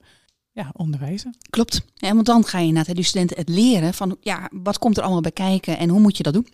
ja, 0.51 0.69
onderwijzen. 0.73 1.37
Klopt. 1.49 1.85
Ja, 1.95 2.13
want 2.13 2.25
dan 2.25 2.43
ga 2.43 2.59
je 2.59 2.71
naar 2.71 2.93
de 2.93 3.03
studenten 3.03 3.37
het 3.37 3.49
leren 3.49 3.93
van 3.93 4.17
ja, 4.21 4.49
wat 4.51 4.77
komt 4.77 4.97
er 4.97 5.03
allemaal 5.03 5.21
bij 5.21 5.31
kijken 5.31 5.77
en 5.77 5.89
hoe 5.89 5.99
moet 5.99 6.17
je 6.17 6.23
dat 6.23 6.33
doen? 6.33 6.47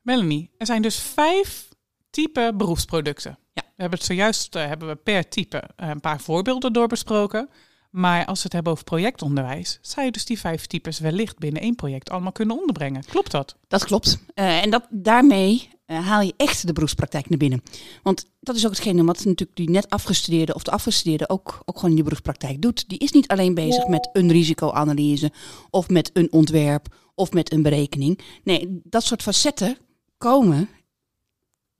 Melanie, 0.00 0.50
er 0.58 0.66
zijn 0.66 0.82
dus 0.82 0.98
vijf 0.98 1.68
type 2.10 2.52
beroepsproducten. 2.56 3.38
Ja. 3.52 3.62
We 3.62 3.86
hebben 3.86 3.98
het 3.98 4.08
zojuist 4.08 4.56
uh, 4.56 4.66
hebben 4.66 4.88
we 4.88 4.96
per 4.96 5.28
type 5.28 5.70
uh, 5.76 5.88
een 5.88 6.00
paar 6.00 6.20
voorbeelden 6.20 6.72
doorbesproken. 6.72 7.48
Maar 7.90 8.24
als 8.24 8.38
we 8.38 8.44
het 8.44 8.52
hebben 8.52 8.72
over 8.72 8.84
projectonderwijs, 8.84 9.78
zou 9.82 10.06
je 10.06 10.12
dus 10.12 10.24
die 10.24 10.38
vijf 10.38 10.66
types 10.66 10.98
wellicht 10.98 11.38
binnen 11.38 11.62
één 11.62 11.74
project 11.74 12.10
allemaal 12.10 12.32
kunnen 12.32 12.58
onderbrengen. 12.58 13.04
Klopt 13.04 13.30
dat? 13.30 13.56
Dat 13.68 13.84
klopt. 13.84 14.18
Uh, 14.34 14.62
en 14.62 14.70
dat, 14.70 14.86
daarmee 14.90 15.68
haal 15.86 16.20
je 16.20 16.34
echt 16.36 16.66
de 16.66 16.72
beroepspraktijk 16.72 17.28
naar 17.28 17.38
binnen. 17.38 17.62
Want 18.02 18.26
dat 18.40 18.56
is 18.56 18.64
ook 18.64 18.70
hetgene 18.70 19.04
wat 19.04 19.24
natuurlijk 19.24 19.56
die 19.56 19.70
net 19.70 19.90
afgestudeerde 19.90 20.54
of 20.54 20.62
de 20.62 20.70
afgestudeerde 20.70 21.28
ook, 21.28 21.62
ook 21.64 21.74
gewoon 21.74 21.90
in 21.90 21.96
die 21.96 22.04
beroepspraktijk 22.04 22.62
doet. 22.62 22.88
Die 22.88 22.98
is 22.98 23.12
niet 23.12 23.28
alleen 23.28 23.54
bezig 23.54 23.86
met 23.86 24.08
een 24.12 24.32
risicoanalyse 24.32 25.32
of 25.70 25.88
met 25.88 26.10
een 26.12 26.32
ontwerp 26.32 26.94
of 27.14 27.32
met 27.32 27.52
een 27.52 27.62
berekening. 27.62 28.20
Nee, 28.44 28.80
dat 28.84 29.04
soort 29.04 29.22
facetten 29.22 29.78
komen 30.18 30.68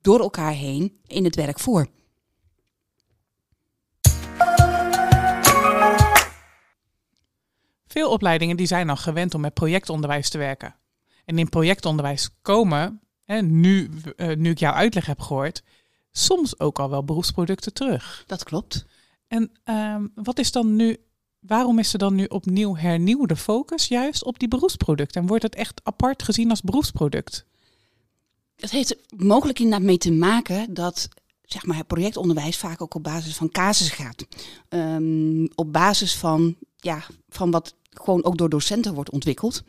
door 0.01 0.19
elkaar 0.19 0.53
heen 0.53 0.99
in 1.07 1.23
het 1.23 1.35
werk 1.35 1.59
voor. 1.59 1.87
Veel 7.91 8.09
opleidingen 8.09 8.57
die 8.57 8.65
zijn 8.65 8.89
al 8.89 8.95
gewend 8.95 9.33
om 9.33 9.41
met 9.41 9.53
projectonderwijs 9.53 10.29
te 10.29 10.37
werken. 10.37 10.75
En 11.25 11.37
in 11.37 11.49
projectonderwijs 11.49 12.29
komen, 12.41 13.01
hè, 13.23 13.41
nu, 13.41 13.89
uh, 14.15 14.35
nu 14.35 14.49
ik 14.49 14.59
jouw 14.59 14.73
uitleg 14.73 15.05
heb 15.05 15.19
gehoord, 15.19 15.63
soms 16.11 16.59
ook 16.59 16.79
al 16.79 16.89
wel 16.89 17.03
beroepsproducten 17.03 17.73
terug. 17.73 18.23
Dat 18.27 18.43
klopt. 18.43 18.85
En 19.27 19.51
uh, 19.65 19.95
wat 20.15 20.39
is 20.39 20.51
dan 20.51 20.75
nu, 20.75 20.97
waarom 21.39 21.79
is 21.79 21.93
er 21.93 21.99
dan 21.99 22.15
nu 22.15 22.25
opnieuw 22.25 22.75
hernieuwde 22.75 23.35
focus 23.35 23.87
juist 23.87 24.23
op 24.23 24.39
die 24.39 24.47
beroepsproducten? 24.47 25.21
En 25.21 25.27
wordt 25.27 25.43
het 25.43 25.55
echt 25.55 25.81
apart 25.83 26.23
gezien 26.23 26.49
als 26.49 26.61
beroepsproduct? 26.61 27.45
Het 28.55 28.71
heeft 28.71 28.95
mogelijk 29.15 29.59
inderdaad 29.59 29.87
mee 29.87 29.97
te 29.97 30.11
maken 30.11 30.73
dat 30.73 31.09
zeg 31.51 31.65
maar, 31.65 31.77
het 31.77 31.87
projectonderwijs 31.87 32.57
vaak 32.57 32.81
ook 32.81 32.93
op 32.93 33.03
basis 33.03 33.35
van 33.35 33.49
casus 33.49 33.89
gaat. 33.89 34.25
Um, 34.69 35.49
op 35.55 35.73
basis 35.73 36.15
van, 36.15 36.55
ja, 36.81 37.03
van 37.29 37.51
wat 37.51 37.75
gewoon 37.89 38.23
ook 38.23 38.37
door 38.37 38.49
docenten 38.49 38.93
wordt 38.93 39.09
ontwikkeld. 39.09 39.63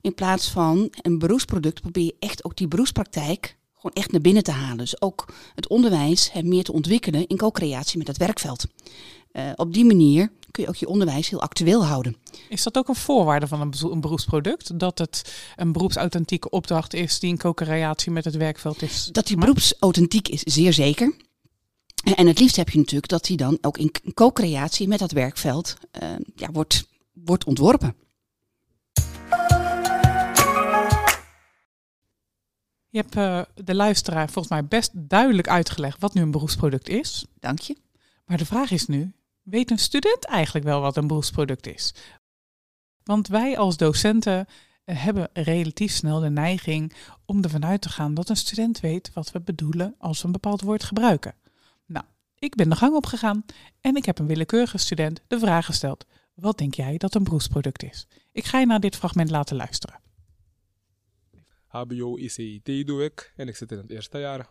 In 0.00 0.14
plaats 0.14 0.50
van 0.50 0.92
een 1.02 1.18
beroepsproduct 1.18 1.80
probeer 1.80 2.04
je 2.04 2.16
echt 2.18 2.44
ook 2.44 2.56
die 2.56 2.68
beroepspraktijk 2.68 3.56
gewoon 3.74 3.92
echt 3.96 4.12
naar 4.12 4.20
binnen 4.20 4.42
te 4.42 4.50
halen. 4.50 4.76
Dus 4.76 5.00
ook 5.00 5.32
het 5.54 5.68
onderwijs 5.68 6.32
het 6.32 6.44
meer 6.44 6.64
te 6.64 6.72
ontwikkelen 6.72 7.26
in 7.26 7.36
co-creatie 7.36 7.98
met 7.98 8.06
het 8.06 8.16
werkveld. 8.16 8.66
Uh, 9.32 9.50
op 9.56 9.74
die 9.74 9.84
manier 9.84 10.30
kun 10.50 10.62
je 10.62 10.68
ook 10.68 10.76
je 10.76 10.88
onderwijs 10.88 11.28
heel 11.28 11.40
actueel 11.40 11.84
houden. 11.84 12.16
Is 12.48 12.62
dat 12.62 12.76
ook 12.76 12.88
een 12.88 12.94
voorwaarde 12.94 13.46
van 13.46 13.60
een, 13.60 14.00
beroepsproduct? 14.00 14.78
Dat 14.78 14.98
het 14.98 15.34
een 15.56 15.72
beroepsauthentieke 15.72 16.50
opdracht 16.50 16.94
is 16.94 17.18
die 17.18 17.30
in 17.30 17.38
co-creatie 17.38 18.12
met 18.12 18.24
het 18.24 18.36
werkveld 18.36 18.82
is? 18.82 19.08
Dat 19.12 19.26
die 19.26 19.36
beroepsauthentiek 19.36 20.28
is, 20.28 20.40
zeer 20.40 20.72
zeker. 20.72 21.14
En 22.14 22.26
het 22.26 22.38
liefst 22.38 22.56
heb 22.56 22.68
je 22.68 22.78
natuurlijk 22.78 23.08
dat 23.08 23.24
die 23.24 23.36
dan 23.36 23.58
ook 23.60 23.78
in 23.78 23.92
co-creatie 24.14 24.88
met 24.88 24.98
dat 24.98 25.12
werkveld 25.12 25.76
uh, 26.02 26.10
ja, 26.34 26.50
wordt, 26.50 26.88
wordt 27.12 27.44
ontworpen. 27.44 27.96
Je 32.88 33.02
hebt 33.02 33.16
uh, 33.16 33.42
de 33.64 33.74
luisteraar 33.74 34.26
volgens 34.30 34.48
mij 34.48 34.64
best 34.64 34.90
duidelijk 34.94 35.48
uitgelegd 35.48 36.00
wat 36.00 36.14
nu 36.14 36.22
een 36.22 36.30
beroepsproduct 36.30 36.88
is. 36.88 37.24
Dank 37.40 37.58
je. 37.58 37.76
Maar 38.24 38.38
de 38.38 38.46
vraag 38.46 38.70
is 38.70 38.86
nu, 38.86 39.12
weet 39.42 39.70
een 39.70 39.78
student 39.78 40.24
eigenlijk 40.24 40.64
wel 40.64 40.80
wat 40.80 40.96
een 40.96 41.06
beroepsproduct 41.06 41.66
is? 41.66 41.94
Want 43.04 43.28
wij 43.28 43.58
als 43.58 43.76
docenten 43.76 44.46
hebben 44.84 45.28
relatief 45.32 45.92
snel 45.92 46.20
de 46.20 46.30
neiging 46.30 46.92
om 47.24 47.42
ervan 47.42 47.64
uit 47.64 47.80
te 47.80 47.88
gaan 47.88 48.14
dat 48.14 48.28
een 48.28 48.36
student 48.36 48.80
weet 48.80 49.10
wat 49.14 49.30
we 49.30 49.40
bedoelen 49.40 49.94
als 49.98 50.18
we 50.20 50.26
een 50.26 50.32
bepaald 50.32 50.60
woord 50.60 50.84
gebruiken. 50.84 51.34
Ik 52.38 52.54
ben 52.54 52.68
de 52.68 52.76
gang 52.76 52.94
opgegaan 52.94 53.44
en 53.80 53.96
ik 53.96 54.04
heb 54.04 54.18
een 54.18 54.26
willekeurige 54.26 54.78
student 54.78 55.20
de 55.26 55.38
vraag 55.38 55.66
gesteld: 55.66 56.04
wat 56.34 56.58
denk 56.58 56.74
jij 56.74 56.96
dat 56.96 57.14
een 57.14 57.24
beroepsproduct 57.24 57.82
is? 57.82 58.06
Ik 58.32 58.44
ga 58.44 58.58
je 58.58 58.66
naar 58.66 58.80
dit 58.80 58.96
fragment 58.96 59.30
laten 59.30 59.56
luisteren. 59.56 60.00
HBO 61.66 62.16
ICIT 62.16 62.86
doe 62.86 63.04
ik 63.04 63.32
en 63.36 63.48
ik 63.48 63.56
zit 63.56 63.72
in 63.72 63.78
het 63.78 63.90
eerste 63.90 64.18
jaar. 64.18 64.48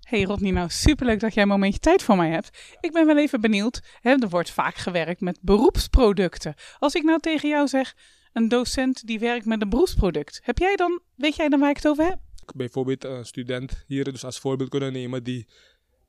Hey 0.00 0.22
Rodney, 0.22 0.50
nou 0.50 0.70
superleuk 0.70 1.20
dat 1.20 1.34
jij 1.34 1.42
een 1.42 1.48
momentje 1.48 1.80
tijd 1.80 2.02
voor 2.02 2.16
mij 2.16 2.30
hebt. 2.30 2.76
Ik 2.80 2.92
ben 2.92 3.06
wel 3.06 3.18
even 3.18 3.40
benieuwd, 3.40 3.82
hè, 4.00 4.10
er 4.10 4.28
wordt 4.28 4.50
vaak 4.50 4.74
gewerkt 4.74 5.20
met 5.20 5.38
beroepsproducten. 5.40 6.54
Als 6.78 6.94
ik 6.94 7.02
nou 7.02 7.20
tegen 7.20 7.48
jou 7.48 7.68
zeg, 7.68 7.94
een 8.32 8.48
docent 8.48 9.06
die 9.06 9.18
werkt 9.18 9.46
met 9.46 9.62
een 9.62 9.68
beroepsproduct. 9.68 10.40
Heb 10.42 10.58
jij 10.58 10.76
dan, 10.76 11.00
weet 11.14 11.36
jij 11.36 11.48
dan 11.48 11.60
waar 11.60 11.70
ik 11.70 11.76
het 11.76 11.88
over 11.88 12.04
heb? 12.04 12.18
Bijvoorbeeld 12.54 13.04
een 13.04 13.24
student 13.24 13.84
hier 13.86 14.04
dus 14.04 14.24
als 14.24 14.38
voorbeeld 14.38 14.70
kunnen 14.70 14.92
nemen 14.92 15.24
die 15.24 15.46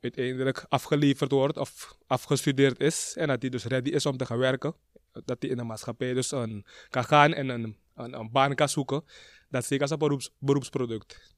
uiteindelijk 0.04 0.66
afgeleverd 0.70 1.32
wordt 1.32 1.58
of 1.58 1.98
afgestudeerd 2.08 2.80
is 2.80 3.14
en 3.18 3.28
dat 3.28 3.42
hij 3.42 3.50
dus 3.50 3.64
ready 3.64 3.90
is 3.90 4.06
om 4.06 4.18
te 4.18 4.26
gaan 4.26 4.38
werken. 4.38 4.76
Dat 5.12 5.38
hij 5.40 5.50
in 5.50 5.58
de 5.58 5.64
maatschappij 5.64 6.14
dus 6.14 6.32
een, 6.32 6.66
kan 6.90 7.04
gaan 7.04 7.34
en 7.34 7.50
een, 7.50 7.78
een, 7.96 8.32
baan 8.32 8.56
kan 8.56 8.70
zoeken. 8.70 9.04
Dat 9.50 9.70
ik 9.70 9.82
als 9.82 9.90
een 9.90 9.98
beroeps, 9.98 10.32
beroepsproduct. 10.40 11.36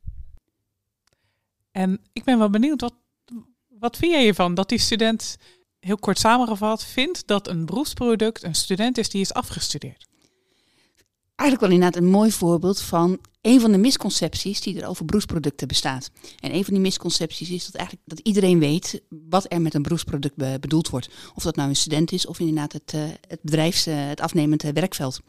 En 1.71 2.01
ik 2.13 2.23
ben 2.23 2.37
wel 2.37 2.49
benieuwd, 2.49 2.81
wat, 2.81 2.95
wat 3.67 3.97
vind 3.97 4.11
jij 4.11 4.21
hiervan? 4.21 4.53
Dat 4.53 4.69
die 4.69 4.79
student, 4.79 5.37
heel 5.79 5.97
kort 5.97 6.19
samengevat, 6.19 6.85
vindt 6.85 7.27
dat 7.27 7.47
een 7.47 7.65
beroepsproduct 7.65 8.43
een 8.43 8.55
student 8.55 8.97
is 8.97 9.09
die 9.09 9.21
is 9.21 9.33
afgestudeerd? 9.33 10.07
Eigenlijk 11.35 11.71
wel 11.71 11.79
inderdaad 11.79 12.03
een 12.03 12.09
mooi 12.09 12.31
voorbeeld 12.31 12.81
van 12.81 13.19
een 13.41 13.59
van 13.59 13.71
de 13.71 13.77
misconcepties 13.77 14.61
die 14.61 14.81
er 14.81 14.87
over 14.87 15.05
beroepsproducten 15.05 15.67
bestaat. 15.67 16.11
En 16.39 16.55
een 16.55 16.63
van 16.63 16.73
die 16.73 16.83
misconcepties 16.83 17.49
is 17.49 17.65
dat 17.65 17.75
eigenlijk 17.75 18.07
dat 18.09 18.19
iedereen 18.19 18.59
weet 18.59 19.01
wat 19.09 19.45
er 19.47 19.61
met 19.61 19.73
een 19.73 19.81
beroepsproduct 19.81 20.35
bedoeld 20.35 20.89
wordt. 20.89 21.09
Of 21.35 21.43
dat 21.43 21.55
nou 21.55 21.69
een 21.69 21.75
student 21.75 22.11
is 22.11 22.25
of 22.25 22.39
inderdaad 22.39 22.73
het, 22.73 22.93
uh, 22.95 23.03
het 23.27 23.39
bedrijfs, 23.41 23.87
uh, 23.87 23.95
het 23.97 24.21
afnemend 24.21 24.61
werkveld. 24.61 25.19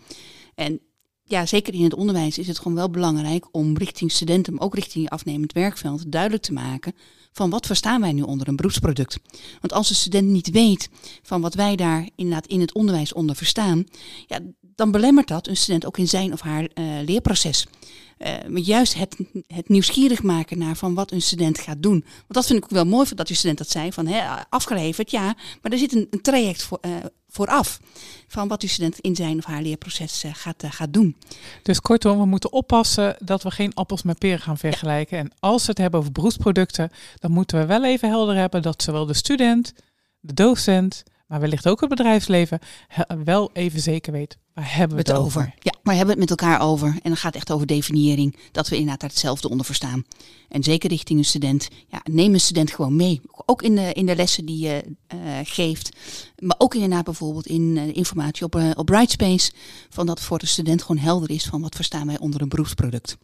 En 0.55 0.81
ja, 1.23 1.47
zeker 1.47 1.75
in 1.75 1.85
het 1.85 1.95
onderwijs 1.95 2.39
is 2.39 2.47
het 2.47 2.59
gewoon 2.59 2.75
wel 2.77 2.91
belangrijk 2.91 3.49
om 3.51 3.77
richting 3.77 4.13
studenten, 4.13 4.55
maar 4.55 4.63
ook 4.63 4.75
richting 4.75 5.11
afnemend 5.11 5.53
werkveld, 5.53 6.13
duidelijk 6.13 6.43
te 6.43 6.53
maken 6.53 6.95
van 7.33 7.51
wat 7.51 7.67
verstaan 7.67 8.01
wij 8.01 8.13
nu 8.13 8.23
onder 8.23 8.49
een 8.49 8.57
beroepsproduct. 8.57 9.19
Want 9.61 9.73
als 9.73 9.89
de 9.89 9.95
student 9.95 10.29
niet 10.29 10.51
weet 10.51 10.89
van 11.23 11.41
wat 11.41 11.55
wij 11.55 11.77
daar 11.77 12.09
inderdaad 12.15 12.47
in 12.47 12.61
het 12.61 12.75
onderwijs 12.75 13.13
onder 13.13 13.37
verstaan, 13.37 13.85
ja, 14.27 14.41
dan 14.77 14.91
belemmert 14.91 15.29
dat 15.29 15.47
een 15.47 15.57
student 15.57 15.87
ook 15.87 15.99
in 15.99 16.09
zijn 16.09 16.33
of 16.33 16.41
haar 16.41 16.63
uh, 16.63 16.85
leerproces. 17.05 17.67
Uh, 18.19 18.65
juist 18.65 18.95
het, 18.95 19.17
het 19.47 19.69
nieuwsgierig 19.69 20.23
maken 20.23 20.59
naar 20.59 20.77
van 20.77 20.95
wat 20.95 21.11
een 21.11 21.23
student 21.23 21.59
gaat 21.59 21.83
doen. 21.83 22.01
Want 22.01 22.27
dat 22.29 22.47
vind 22.47 22.59
ik 22.59 22.65
ook 22.65 22.71
wel 22.71 22.85
mooi 22.85 23.15
dat 23.15 23.29
uw 23.29 23.35
student 23.35 23.59
dat 23.59 23.71
zei. 23.71 23.93
Van 23.93 24.07
hè, 24.07 24.43
afgeleverd, 24.49 25.11
ja, 25.11 25.35
maar 25.63 25.73
er 25.73 25.79
zit 25.79 25.95
een, 25.95 26.07
een 26.11 26.21
traject 26.21 26.63
voor, 26.63 26.79
uh, 26.87 26.93
vooraf. 27.29 27.81
Van 28.29 28.49
wat 28.49 28.63
uw 28.63 28.69
student 28.69 28.99
in 28.99 29.17
zijn 29.17 29.39
of 29.39 29.45
haar 29.45 29.63
leerproces 29.63 30.25
uh, 30.25 30.35
gaat, 30.35 30.65
gaat 30.69 30.93
doen. 30.93 31.17
Dus 31.63 31.81
kortom, 31.81 32.19
we 32.19 32.27
moeten 32.27 32.53
oppassen 32.53 33.17
dat 33.19 33.43
we 33.43 33.51
geen 33.51 33.75
appels 33.75 34.03
met 34.03 34.19
peren 34.19 34.41
gaan 34.41 34.59
vergelijken. 34.59 35.17
Ja. 35.17 35.23
En 35.23 35.33
als 35.41 35.63
we 35.63 35.71
het 35.71 35.79
hebben 35.79 36.01
over 36.01 36.13
beroepsproducten, 36.13 36.91
dan 37.15 37.31
moeten 37.31 37.59
we 37.59 37.67
wel 37.67 37.85
even 37.85 38.09
helder 38.09 38.37
hebben 38.37 38.63
dat 38.63 38.83
zowel 38.83 39.07
de 39.07 39.15
student, 39.15 39.73
de 40.21 40.35
docent, 40.35 41.03
maar 41.27 41.41
wellicht 41.41 41.69
ook 41.69 41.81
het 41.81 41.89
bedrijfsleven 41.89 42.59
wel 43.25 43.51
even 43.53 43.81
zeker 43.81 44.13
weet 44.13 44.39
waar 44.57 44.77
hebben 44.77 44.97
we 44.97 45.03
het, 45.03 45.13
over. 45.13 45.55
Ja, 45.59 45.73
maar 45.83 45.95
hebben 45.95 46.15
we 46.15 46.21
het 46.21 46.31
met 46.31 46.41
elkaar 46.41 46.61
over. 46.61 46.89
En 46.89 47.01
dan 47.03 47.17
gaat 47.17 47.33
het 47.33 47.35
echt 47.35 47.51
over 47.51 47.67
definiëring. 47.67 48.37
Dat 48.53 48.69
we 48.69 48.75
inderdaad 48.75 49.01
daar 49.01 49.11
hetzelfde 49.11 49.49
onder 49.49 49.67
verstaan. 49.67 50.05
En 50.49 50.63
zeker 50.63 50.89
richting 50.89 51.19
een 51.19 51.25
student. 51.25 51.69
Ja, 51.89 52.01
neem 52.05 52.35
een 52.35 52.41
student 52.41 52.71
gewoon 52.71 52.97
mee. 52.97 53.21
Ook 53.47 53.63
in 53.63 53.75
de, 53.75 53.93
in 53.93 54.07
de 54.07 54.17
lessen 54.17 54.45
die 54.45 54.59
je 54.59 54.97
uh, 55.15 55.21
geeft. 55.43 55.97
Maar 56.39 56.57
ook 56.59 56.75
inderdaad 56.75 57.05
bijvoorbeeld 57.05 57.47
in 57.47 57.77
uh, 57.77 57.97
informatie 57.97 58.45
op, 58.45 58.57
uh, 58.57 58.71
op 58.75 58.87
Brightspace. 58.87 59.53
Van 59.89 60.07
dat 60.07 60.21
voor 60.21 60.39
de 60.39 60.47
student 60.47 60.83
gewoon 60.83 61.03
helder 61.03 61.31
is 61.31 61.45
van 61.45 61.61
wat 61.61 61.75
verstaan 61.75 62.07
wij 62.07 62.19
onder 62.19 62.41
een 62.41 62.49
beroepsproduct. 62.49 63.17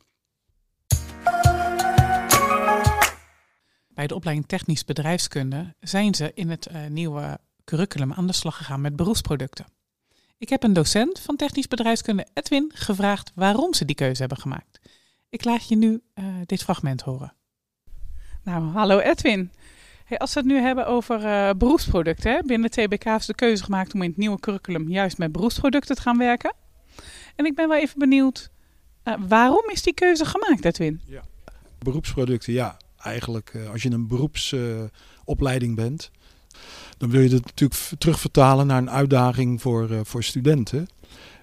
Bij 3.89 4.07
de 4.07 4.15
opleiding 4.15 4.49
Technisch 4.49 4.85
Bedrijfskunde 4.85 5.75
zijn 5.81 6.15
ze 6.15 6.33
in 6.35 6.51
het 6.51 6.71
nieuwe 6.89 7.39
curriculum 7.65 8.13
aan 8.13 8.27
de 8.27 8.33
slag 8.33 8.57
gegaan 8.57 8.81
met 8.81 8.97
beroepsproducten. 8.97 9.67
Ik 10.43 10.49
heb 10.49 10.63
een 10.63 10.73
docent 10.73 11.21
van 11.21 11.37
technisch 11.37 11.69
bedrijfskunde, 11.69 12.27
Edwin, 12.35 12.71
gevraagd 12.75 13.33
waarom 13.35 13.75
ze 13.75 13.85
die 13.85 13.95
keuze 13.95 14.21
hebben 14.21 14.39
gemaakt. 14.39 14.81
Ik 15.29 15.45
laat 15.45 15.69
je 15.69 15.77
nu 15.77 16.03
uh, 16.15 16.25
dit 16.47 16.63
fragment 16.63 17.03
horen. 17.03 17.35
Nou, 18.45 18.65
hallo 18.65 18.99
Edwin. 18.99 19.53
Hey, 20.05 20.19
als 20.19 20.35
we 20.35 20.41
het 20.41 20.49
nu 20.49 20.57
hebben 20.57 20.87
over 20.87 21.25
uh, 21.25 21.51
beroepsproducten, 21.57 22.33
hè, 22.33 22.43
binnen 22.43 22.71
TBK 22.71 23.05
heeft 23.05 23.27
de 23.27 23.35
keuze 23.35 23.65
gemaakt 23.65 23.95
om 23.95 24.03
in 24.03 24.09
het 24.09 24.19
nieuwe 24.19 24.41
curriculum 24.41 24.89
juist 24.89 25.19
met 25.19 25.33
beroepsproducten 25.33 25.97
te 25.97 26.03
gaan 26.03 26.19
werken. 26.19 26.55
En 27.37 27.45
ik 27.45 27.55
ben 27.55 27.69
wel 27.69 27.79
even 27.79 27.99
benieuwd, 27.99 28.51
uh, 29.05 29.15
waarom 29.29 29.71
is 29.71 29.83
die 29.83 29.95
keuze 29.95 30.25
gemaakt, 30.25 30.65
Edwin? 30.65 31.01
Ja. 31.07 31.23
Beroepsproducten, 31.79 32.53
ja. 32.53 32.77
Eigenlijk 32.97 33.53
als 33.73 33.83
je 33.83 33.91
een 33.91 34.07
beroepsopleiding 34.07 35.77
bent, 35.77 36.11
dan 37.03 37.11
wil 37.11 37.21
je 37.21 37.29
het 37.29 37.45
natuurlijk 37.45 37.81
terugvertalen 37.99 38.67
naar 38.67 38.79
een 38.79 38.91
uitdaging 38.91 39.61
voor, 39.61 39.91
uh, 39.91 40.01
voor 40.03 40.23
studenten. 40.23 40.89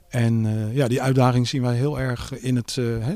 En 0.09 0.45
uh, 0.45 0.75
ja, 0.75 0.87
die 0.87 1.01
uitdaging 1.01 1.47
zien 1.47 1.61
wij 1.61 1.75
heel 1.75 1.99
erg 1.99 2.39
in 2.39 2.55
het 2.55 2.75
uh, 2.75 3.05
hè, 3.05 3.15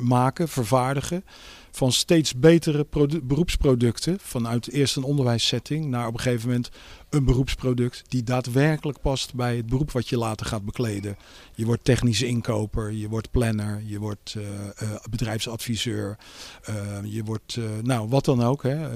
maken, 0.00 0.48
vervaardigen 0.48 1.24
van 1.70 1.92
steeds 1.92 2.34
betere 2.34 2.86
beroepsproducten. 3.22 4.18
Vanuit 4.20 4.70
eerst 4.70 4.96
een 4.96 5.02
onderwijssetting 5.02 5.86
naar 5.86 6.06
op 6.06 6.14
een 6.14 6.20
gegeven 6.20 6.48
moment 6.48 6.68
een 7.10 7.24
beroepsproduct 7.24 8.02
die 8.08 8.22
daadwerkelijk 8.22 9.00
past 9.00 9.34
bij 9.34 9.56
het 9.56 9.66
beroep 9.66 9.90
wat 9.90 10.08
je 10.08 10.18
later 10.18 10.46
gaat 10.46 10.64
bekleden. 10.64 11.16
Je 11.54 11.64
wordt 11.64 11.84
technische 11.84 12.26
inkoper, 12.26 12.92
je 12.92 13.08
wordt 13.08 13.30
planner, 13.30 13.82
je 13.84 13.98
wordt 13.98 14.36
bedrijfsadviseur, 15.10 16.16
je 17.04 17.22
wordt, 17.24 17.58
nou 17.82 18.08
wat 18.08 18.24
dan 18.24 18.42
ook. 18.42 18.62
Hè, 18.62 18.88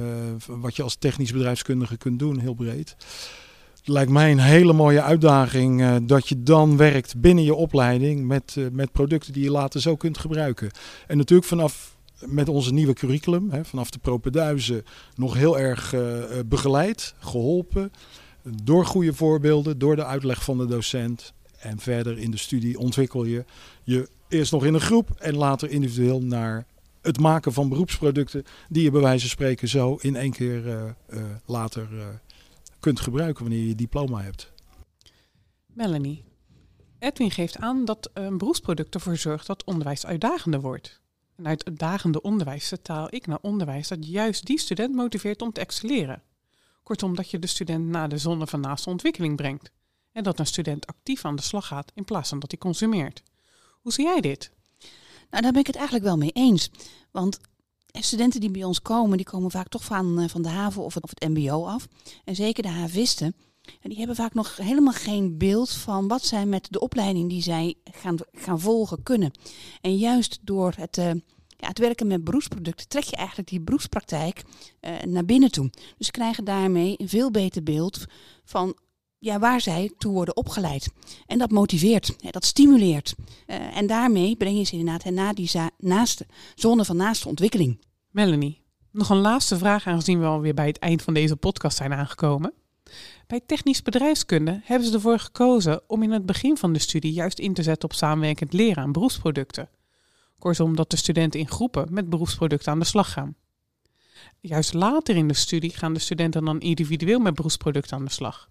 wat 0.46 0.76
je 0.76 0.82
als 0.82 0.94
technisch 0.94 1.32
bedrijfskundige 1.32 1.96
kunt 1.96 2.18
doen, 2.18 2.38
heel 2.38 2.54
breed 2.54 2.96
lijkt 3.84 4.10
mij 4.10 4.30
een 4.30 4.38
hele 4.38 4.72
mooie 4.72 5.02
uitdaging 5.02 5.80
uh, 5.80 5.96
dat 6.02 6.28
je 6.28 6.42
dan 6.42 6.76
werkt 6.76 7.20
binnen 7.20 7.44
je 7.44 7.54
opleiding 7.54 8.26
met, 8.26 8.54
uh, 8.58 8.66
met 8.72 8.92
producten 8.92 9.32
die 9.32 9.42
je 9.42 9.50
later 9.50 9.80
zo 9.80 9.96
kunt 9.96 10.18
gebruiken. 10.18 10.70
En 11.06 11.16
natuurlijk 11.16 11.48
vanaf 11.48 11.96
met 12.26 12.48
onze 12.48 12.72
nieuwe 12.72 12.92
curriculum, 12.92 13.50
hè, 13.50 13.64
vanaf 13.64 13.90
de 13.90 13.98
propenduizen, 13.98 14.84
nog 15.14 15.34
heel 15.34 15.58
erg 15.58 15.94
uh, 15.94 16.00
begeleid, 16.46 17.14
geholpen. 17.18 17.92
Door 18.62 18.86
goede 18.86 19.14
voorbeelden, 19.14 19.78
door 19.78 19.96
de 19.96 20.04
uitleg 20.04 20.44
van 20.44 20.58
de 20.58 20.66
docent. 20.66 21.32
En 21.58 21.78
verder 21.78 22.18
in 22.18 22.30
de 22.30 22.36
studie 22.36 22.78
ontwikkel 22.78 23.24
je 23.24 23.44
je 23.82 24.08
eerst 24.28 24.52
nog 24.52 24.64
in 24.64 24.74
een 24.74 24.80
groep 24.80 25.10
en 25.18 25.36
later 25.36 25.70
individueel 25.70 26.22
naar 26.22 26.66
het 27.02 27.20
maken 27.20 27.52
van 27.52 27.68
beroepsproducten 27.68 28.44
die 28.68 28.82
je 28.82 28.90
bij 28.90 29.00
wijze 29.00 29.20
van 29.20 29.28
spreken 29.28 29.68
zo 29.68 29.98
in 30.00 30.16
één 30.16 30.30
keer 30.30 30.66
uh, 30.66 30.82
uh, 31.08 31.20
later 31.44 31.88
kunt 32.80 33.00
gebruiken 33.00 33.44
wanneer 33.44 33.66
je 33.66 33.74
diploma 33.74 34.22
hebt. 34.22 34.52
Melanie, 35.66 36.24
Edwin 36.98 37.30
geeft 37.30 37.56
aan 37.56 37.84
dat 37.84 38.10
een 38.12 38.38
beroepsproduct 38.38 38.94
ervoor 38.94 39.16
zorgt 39.16 39.46
dat 39.46 39.64
onderwijs 39.64 40.06
uitdagender 40.06 40.60
wordt. 40.60 41.00
En 41.36 41.46
uit 41.46 41.64
het 41.64 41.78
dagende 41.78 42.22
onderwijs 42.22 42.68
vertaal 42.68 43.14
ik 43.14 43.26
naar 43.26 43.38
onderwijs 43.40 43.88
dat 43.88 44.06
juist 44.06 44.46
die 44.46 44.58
student 44.58 44.94
motiveert 44.94 45.42
om 45.42 45.52
te 45.52 45.60
excelleren. 45.60 46.22
Kortom, 46.82 47.14
dat 47.14 47.30
je 47.30 47.38
de 47.38 47.46
student 47.46 47.86
naar 47.86 48.08
de 48.08 48.18
zone 48.18 48.46
van 48.46 48.60
naaste 48.60 48.90
ontwikkeling 48.90 49.36
brengt. 49.36 49.70
En 50.12 50.22
dat 50.22 50.38
een 50.38 50.46
student 50.46 50.86
actief 50.86 51.24
aan 51.24 51.36
de 51.36 51.42
slag 51.42 51.66
gaat 51.66 51.92
in 51.94 52.04
plaats 52.04 52.28
van 52.28 52.38
dat 52.38 52.50
hij 52.50 52.60
consumeert. 52.60 53.22
Hoe 53.80 53.92
zie 53.92 54.04
jij 54.04 54.20
dit? 54.20 54.50
Nou, 55.30 55.42
daar 55.42 55.52
ben 55.52 55.60
ik 55.60 55.66
het 55.66 55.76
eigenlijk 55.76 56.06
wel 56.06 56.16
mee 56.16 56.30
eens. 56.32 56.70
Want 57.10 57.40
studenten 58.02 58.40
die 58.40 58.50
bij 58.50 58.64
ons 58.64 58.82
komen, 58.82 59.16
die 59.16 59.26
komen 59.26 59.50
vaak 59.50 59.68
toch 59.68 59.84
van, 59.84 60.20
eh, 60.20 60.28
van 60.28 60.42
de 60.42 60.48
haven 60.48 60.82
of 60.82 60.94
het, 60.94 61.02
of 61.02 61.10
het 61.14 61.28
mbo 61.28 61.64
af. 61.66 61.88
En 62.24 62.34
zeker 62.34 62.62
de 62.62 62.68
havisten, 62.68 63.34
die 63.82 63.98
hebben 63.98 64.16
vaak 64.16 64.34
nog 64.34 64.56
helemaal 64.56 64.92
geen 64.92 65.38
beeld 65.38 65.70
van 65.70 66.08
wat 66.08 66.24
zij 66.24 66.46
met 66.46 66.66
de 66.70 66.80
opleiding 66.80 67.28
die 67.28 67.42
zij 67.42 67.74
gaan, 67.84 68.16
gaan 68.32 68.60
volgen 68.60 69.02
kunnen. 69.02 69.30
En 69.80 69.96
juist 69.96 70.38
door 70.42 70.72
het, 70.76 70.98
uh, 70.98 71.10
ja, 71.46 71.68
het 71.68 71.78
werken 71.78 72.06
met 72.06 72.24
beroepsproducten 72.24 72.88
trek 72.88 73.04
je 73.04 73.16
eigenlijk 73.16 73.48
die 73.48 73.60
beroepspraktijk 73.60 74.42
uh, 74.80 75.02
naar 75.02 75.24
binnen 75.24 75.50
toe. 75.50 75.70
Dus 75.98 76.10
krijgen 76.10 76.44
daarmee 76.44 76.94
een 76.96 77.08
veel 77.08 77.30
beter 77.30 77.62
beeld 77.62 78.04
van 78.44 78.76
ja, 79.18 79.38
waar 79.38 79.60
zij 79.60 79.92
toe 79.98 80.12
worden 80.12 80.36
opgeleid. 80.36 80.88
En 81.26 81.38
dat 81.38 81.50
motiveert, 81.50 82.14
dat 82.30 82.44
stimuleert. 82.44 83.14
En 83.46 83.86
daarmee 83.86 84.36
breng 84.36 84.56
je 84.58 84.64
ze 84.64 84.76
inderdaad 84.76 85.04
naar 85.12 85.34
die 85.34 85.50
naaste, 85.78 86.26
zone 86.54 86.84
van 86.84 86.96
naaste 86.96 87.28
ontwikkeling. 87.28 87.78
Melanie, 88.10 88.62
nog 88.90 89.10
een 89.10 89.16
laatste 89.16 89.58
vraag 89.58 89.86
aangezien 89.86 90.20
we 90.20 90.26
alweer 90.26 90.54
bij 90.54 90.66
het 90.66 90.78
eind 90.78 91.02
van 91.02 91.14
deze 91.14 91.36
podcast 91.36 91.76
zijn 91.76 91.92
aangekomen. 91.92 92.52
Bij 93.26 93.40
technisch 93.46 93.82
bedrijfskunde 93.82 94.60
hebben 94.64 94.88
ze 94.88 94.94
ervoor 94.94 95.18
gekozen 95.18 95.80
om 95.86 96.02
in 96.02 96.10
het 96.10 96.26
begin 96.26 96.56
van 96.56 96.72
de 96.72 96.78
studie 96.78 97.12
juist 97.12 97.38
in 97.38 97.54
te 97.54 97.62
zetten 97.62 97.88
op 97.88 97.94
samenwerkend 97.94 98.52
leren 98.52 98.82
aan 98.82 98.92
beroepsproducten. 98.92 99.68
Kortom, 100.38 100.76
dat 100.76 100.90
de 100.90 100.96
studenten 100.96 101.40
in 101.40 101.48
groepen 101.48 101.86
met 101.90 102.10
beroepsproducten 102.10 102.72
aan 102.72 102.78
de 102.78 102.84
slag 102.84 103.12
gaan. 103.12 103.36
Juist 104.40 104.74
later 104.74 105.16
in 105.16 105.28
de 105.28 105.34
studie 105.34 105.70
gaan 105.70 105.94
de 105.94 106.00
studenten 106.00 106.44
dan 106.44 106.60
individueel 106.60 107.18
met 107.18 107.34
beroepsproducten 107.34 107.96
aan 107.96 108.04
de 108.04 108.10
slag. 108.10 108.50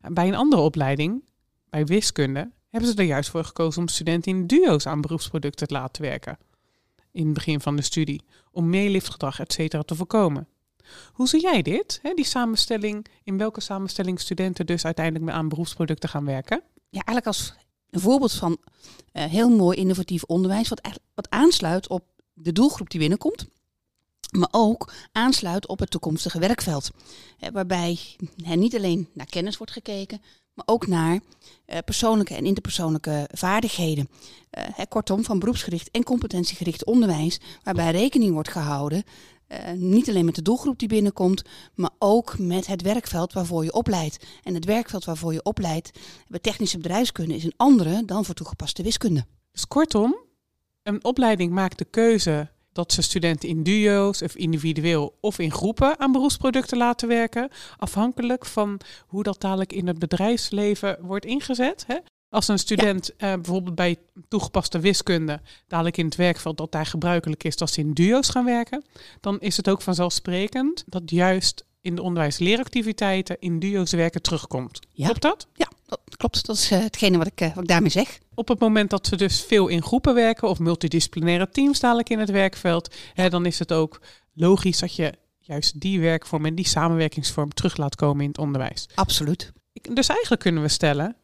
Bij 0.00 0.28
een 0.28 0.34
andere 0.34 0.62
opleiding, 0.62 1.24
bij 1.70 1.84
wiskunde, 1.86 2.50
hebben 2.68 2.90
ze 2.90 2.96
er 2.96 3.04
juist 3.04 3.30
voor 3.30 3.44
gekozen 3.44 3.80
om 3.80 3.88
studenten 3.88 4.32
in 4.32 4.46
duo's 4.46 4.86
aan 4.86 5.00
beroepsproducten 5.00 5.66
te 5.66 5.74
laten 5.74 6.02
werken. 6.02 6.38
In 7.12 7.24
het 7.24 7.34
begin 7.34 7.60
van 7.60 7.76
de 7.76 7.82
studie, 7.82 8.22
om 8.50 8.68
meeliftgedrag 8.70 9.40
etc. 9.40 9.82
te 9.84 9.94
voorkomen. 9.94 10.48
Hoe 11.12 11.28
zie 11.28 11.40
jij 11.40 11.62
dit? 11.62 12.00
die 12.14 12.24
samenstelling, 12.24 13.06
in 13.22 13.38
welke 13.38 13.60
samenstelling 13.60 14.20
studenten 14.20 14.66
dus 14.66 14.84
uiteindelijk 14.84 15.32
aan 15.32 15.48
beroepsproducten 15.48 16.08
gaan 16.08 16.24
werken? 16.24 16.62
Ja, 16.74 17.00
eigenlijk 17.04 17.26
als 17.26 17.54
een 17.90 18.00
voorbeeld 18.00 18.32
van 18.32 18.56
uh, 19.12 19.24
heel 19.24 19.50
mooi 19.50 19.78
innovatief 19.78 20.22
onderwijs, 20.22 20.68
wat, 20.68 20.80
wat 21.14 21.30
aansluit 21.30 21.88
op 21.88 22.04
de 22.32 22.52
doelgroep 22.52 22.90
die 22.90 23.00
binnenkomt 23.00 23.46
maar 24.30 24.48
ook 24.50 24.92
aansluit 25.12 25.66
op 25.66 25.78
het 25.78 25.90
toekomstige 25.90 26.38
werkveld. 26.38 26.90
waarbij 27.52 27.98
niet 28.36 28.76
alleen 28.76 29.08
naar 29.12 29.26
kennis 29.26 29.56
wordt 29.56 29.72
gekeken, 29.72 30.22
maar 30.58 30.74
ook 30.74 30.86
naar 30.86 31.20
eh, 31.64 31.78
persoonlijke 31.84 32.34
en 32.34 32.46
interpersoonlijke 32.46 33.28
vaardigheden. 33.32 34.08
Eh, 34.50 34.64
kortom, 34.88 35.24
van 35.24 35.38
beroepsgericht 35.38 35.90
en 35.90 36.02
competentiegericht 36.02 36.84
onderwijs, 36.84 37.40
waarbij 37.62 37.90
rekening 37.90 38.32
wordt 38.32 38.48
gehouden 38.48 39.04
uh, 39.48 39.58
niet 39.74 40.08
alleen 40.08 40.24
met 40.24 40.34
de 40.34 40.42
doelgroep 40.42 40.78
die 40.78 40.88
binnenkomt, 40.88 41.42
maar 41.74 41.90
ook 41.98 42.38
met 42.38 42.66
het 42.66 42.82
werkveld 42.82 43.32
waarvoor 43.32 43.64
je 43.64 43.72
opleidt. 43.72 44.26
En 44.42 44.54
het 44.54 44.64
werkveld 44.64 45.04
waarvoor 45.04 45.32
je 45.32 45.42
opleidt 45.42 45.90
bij 46.28 46.40
technische 46.40 46.76
bedrijfskunde 46.76 47.34
is 47.34 47.44
een 47.44 47.54
andere 47.56 48.04
dan 48.04 48.24
voor 48.24 48.34
toegepaste 48.34 48.82
wiskunde. 48.82 49.26
Dus 49.52 49.66
kortom, 49.66 50.16
een 50.82 51.04
opleiding 51.04 51.52
maakt 51.52 51.78
de 51.78 51.84
keuze 51.84 52.50
dat 52.72 52.92
ze 52.92 53.02
studenten 53.02 53.48
in 53.48 53.62
duo's 53.62 54.22
of 54.22 54.36
individueel 54.36 55.16
of 55.20 55.38
in 55.38 55.52
groepen 55.52 55.98
aan 56.00 56.12
beroepsproducten 56.12 56.78
laten 56.78 57.08
werken, 57.08 57.48
afhankelijk 57.76 58.46
van 58.46 58.80
hoe 59.06 59.22
dat 59.22 59.40
dadelijk 59.40 59.72
in 59.72 59.86
het 59.86 59.98
bedrijfsleven 59.98 60.98
wordt 61.00 61.24
ingezet. 61.24 61.84
Hè? 61.86 61.96
Als 62.30 62.48
een 62.48 62.58
student 62.58 63.16
eh, 63.16 63.32
bijvoorbeeld 63.32 63.74
bij 63.74 63.96
toegepaste 64.28 64.78
wiskunde 64.78 65.40
dadelijk 65.66 65.96
in 65.96 66.04
het 66.04 66.16
werkveld 66.16 66.56
dat 66.56 66.72
daar 66.72 66.86
gebruikelijk 66.86 67.44
is 67.44 67.56
dat 67.56 67.70
ze 67.70 67.80
in 67.80 67.92
duo's 67.92 68.28
gaan 68.28 68.44
werken, 68.44 68.84
dan 69.20 69.40
is 69.40 69.56
het 69.56 69.68
ook 69.68 69.82
vanzelfsprekend 69.82 70.84
dat 70.86 71.10
juist 71.10 71.66
in 71.80 71.94
de 71.94 72.02
onderwijs-leeractiviteiten 72.02 73.36
in 73.40 73.58
duo's 73.58 73.92
werken 73.92 74.22
terugkomt. 74.22 74.78
Klopt 74.94 75.22
dat? 75.22 75.46
Ja, 75.52 75.68
dat 75.88 76.16
klopt. 76.16 76.46
Dat 76.46 76.56
is 76.56 76.72
uh, 76.72 76.78
hetgene 76.78 77.18
wat 77.18 77.26
ik, 77.26 77.40
uh, 77.40 77.54
wat 77.54 77.62
ik 77.62 77.68
daarmee 77.68 77.90
zeg. 77.90 78.18
Op 78.34 78.48
het 78.48 78.58
moment 78.58 78.90
dat 78.90 79.06
ze 79.06 79.16
dus 79.16 79.44
veel 79.44 79.68
in 79.68 79.82
groepen 79.82 80.14
werken 80.14 80.48
of 80.48 80.58
multidisciplinaire 80.58 81.48
teams 81.48 81.80
dadelijk 81.80 82.08
in 82.08 82.18
het 82.18 82.30
werkveld, 82.30 82.94
hè, 83.14 83.28
dan 83.28 83.46
is 83.46 83.58
het 83.58 83.72
ook 83.72 84.00
logisch 84.32 84.78
dat 84.78 84.94
je 84.94 85.12
juist 85.38 85.80
die 85.80 86.00
werkvorm 86.00 86.46
en 86.46 86.54
die 86.54 86.66
samenwerkingsvorm 86.66 87.54
terug 87.54 87.76
laat 87.76 87.94
komen 87.94 88.22
in 88.22 88.28
het 88.28 88.38
onderwijs. 88.38 88.88
Absoluut. 88.94 89.52
Dus 89.72 90.08
eigenlijk 90.08 90.40
kunnen 90.40 90.62
we 90.62 90.68
stellen, 90.68 91.16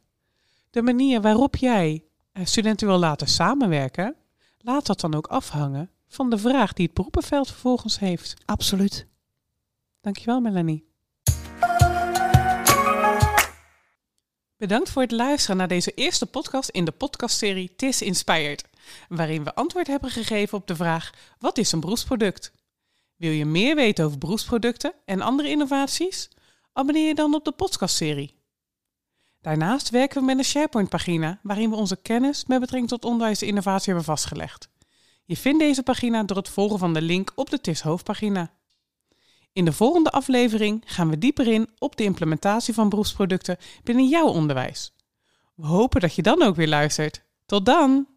de 0.70 0.82
manier 0.82 1.20
waarop 1.20 1.56
jij 1.56 2.04
eh, 2.32 2.44
studenten 2.44 2.86
wil 2.86 2.98
laten 2.98 3.26
samenwerken, 3.26 4.16
laat 4.58 4.86
dat 4.86 5.00
dan 5.00 5.14
ook 5.14 5.26
afhangen 5.26 5.90
van 6.08 6.30
de 6.30 6.38
vraag 6.38 6.72
die 6.72 6.84
het 6.84 6.94
beroepenveld 6.94 7.48
vervolgens 7.48 7.98
heeft. 7.98 8.34
Absoluut. 8.44 9.06
Dankjewel, 10.00 10.40
Melanie. 10.40 10.93
Bedankt 14.56 14.90
voor 14.90 15.02
het 15.02 15.10
luisteren 15.10 15.56
naar 15.56 15.68
deze 15.68 15.94
eerste 15.94 16.26
podcast 16.26 16.68
in 16.68 16.84
de 16.84 16.90
podcastserie 16.90 17.74
Tis 17.76 18.02
Inspired, 18.02 18.64
waarin 19.08 19.44
we 19.44 19.54
antwoord 19.54 19.86
hebben 19.86 20.10
gegeven 20.10 20.58
op 20.58 20.66
de 20.66 20.76
vraag: 20.76 21.10
wat 21.38 21.58
is 21.58 21.72
een 21.72 21.80
beroepsproduct? 21.80 22.52
Wil 23.16 23.30
je 23.30 23.44
meer 23.44 23.74
weten 23.74 24.04
over 24.04 24.18
beroepsproducten 24.18 24.92
en 25.04 25.20
andere 25.20 25.48
innovaties? 25.48 26.28
Abonneer 26.72 27.06
je 27.06 27.14
dan 27.14 27.34
op 27.34 27.44
de 27.44 27.52
podcastserie. 27.52 28.34
Daarnaast 29.40 29.90
werken 29.90 30.20
we 30.20 30.26
met 30.26 30.38
een 30.38 30.44
SharePoint-pagina 30.44 31.40
waarin 31.42 31.70
we 31.70 31.76
onze 31.76 31.96
kennis 31.96 32.44
met 32.46 32.60
betrekking 32.60 32.90
tot 32.90 33.04
onderwijs 33.04 33.42
innovatie 33.42 33.86
hebben 33.86 34.04
vastgelegd. 34.04 34.68
Je 35.24 35.36
vindt 35.36 35.58
deze 35.58 35.82
pagina 35.82 36.22
door 36.22 36.36
het 36.36 36.48
volgen 36.48 36.78
van 36.78 36.94
de 36.94 37.02
link 37.02 37.32
op 37.34 37.50
de 37.50 37.60
TIS 37.60 37.80
hoofdpagina. 37.80 38.52
In 39.54 39.64
de 39.64 39.72
volgende 39.72 40.10
aflevering 40.10 40.82
gaan 40.86 41.10
we 41.10 41.18
dieper 41.18 41.46
in 41.46 41.68
op 41.78 41.96
de 41.96 42.04
implementatie 42.04 42.74
van 42.74 42.88
beroepsproducten 42.88 43.56
binnen 43.82 44.08
jouw 44.08 44.26
onderwijs. 44.26 44.94
We 45.54 45.66
hopen 45.66 46.00
dat 46.00 46.14
je 46.14 46.22
dan 46.22 46.42
ook 46.42 46.56
weer 46.56 46.68
luistert. 46.68 47.24
Tot 47.46 47.66
dan! 47.66 48.13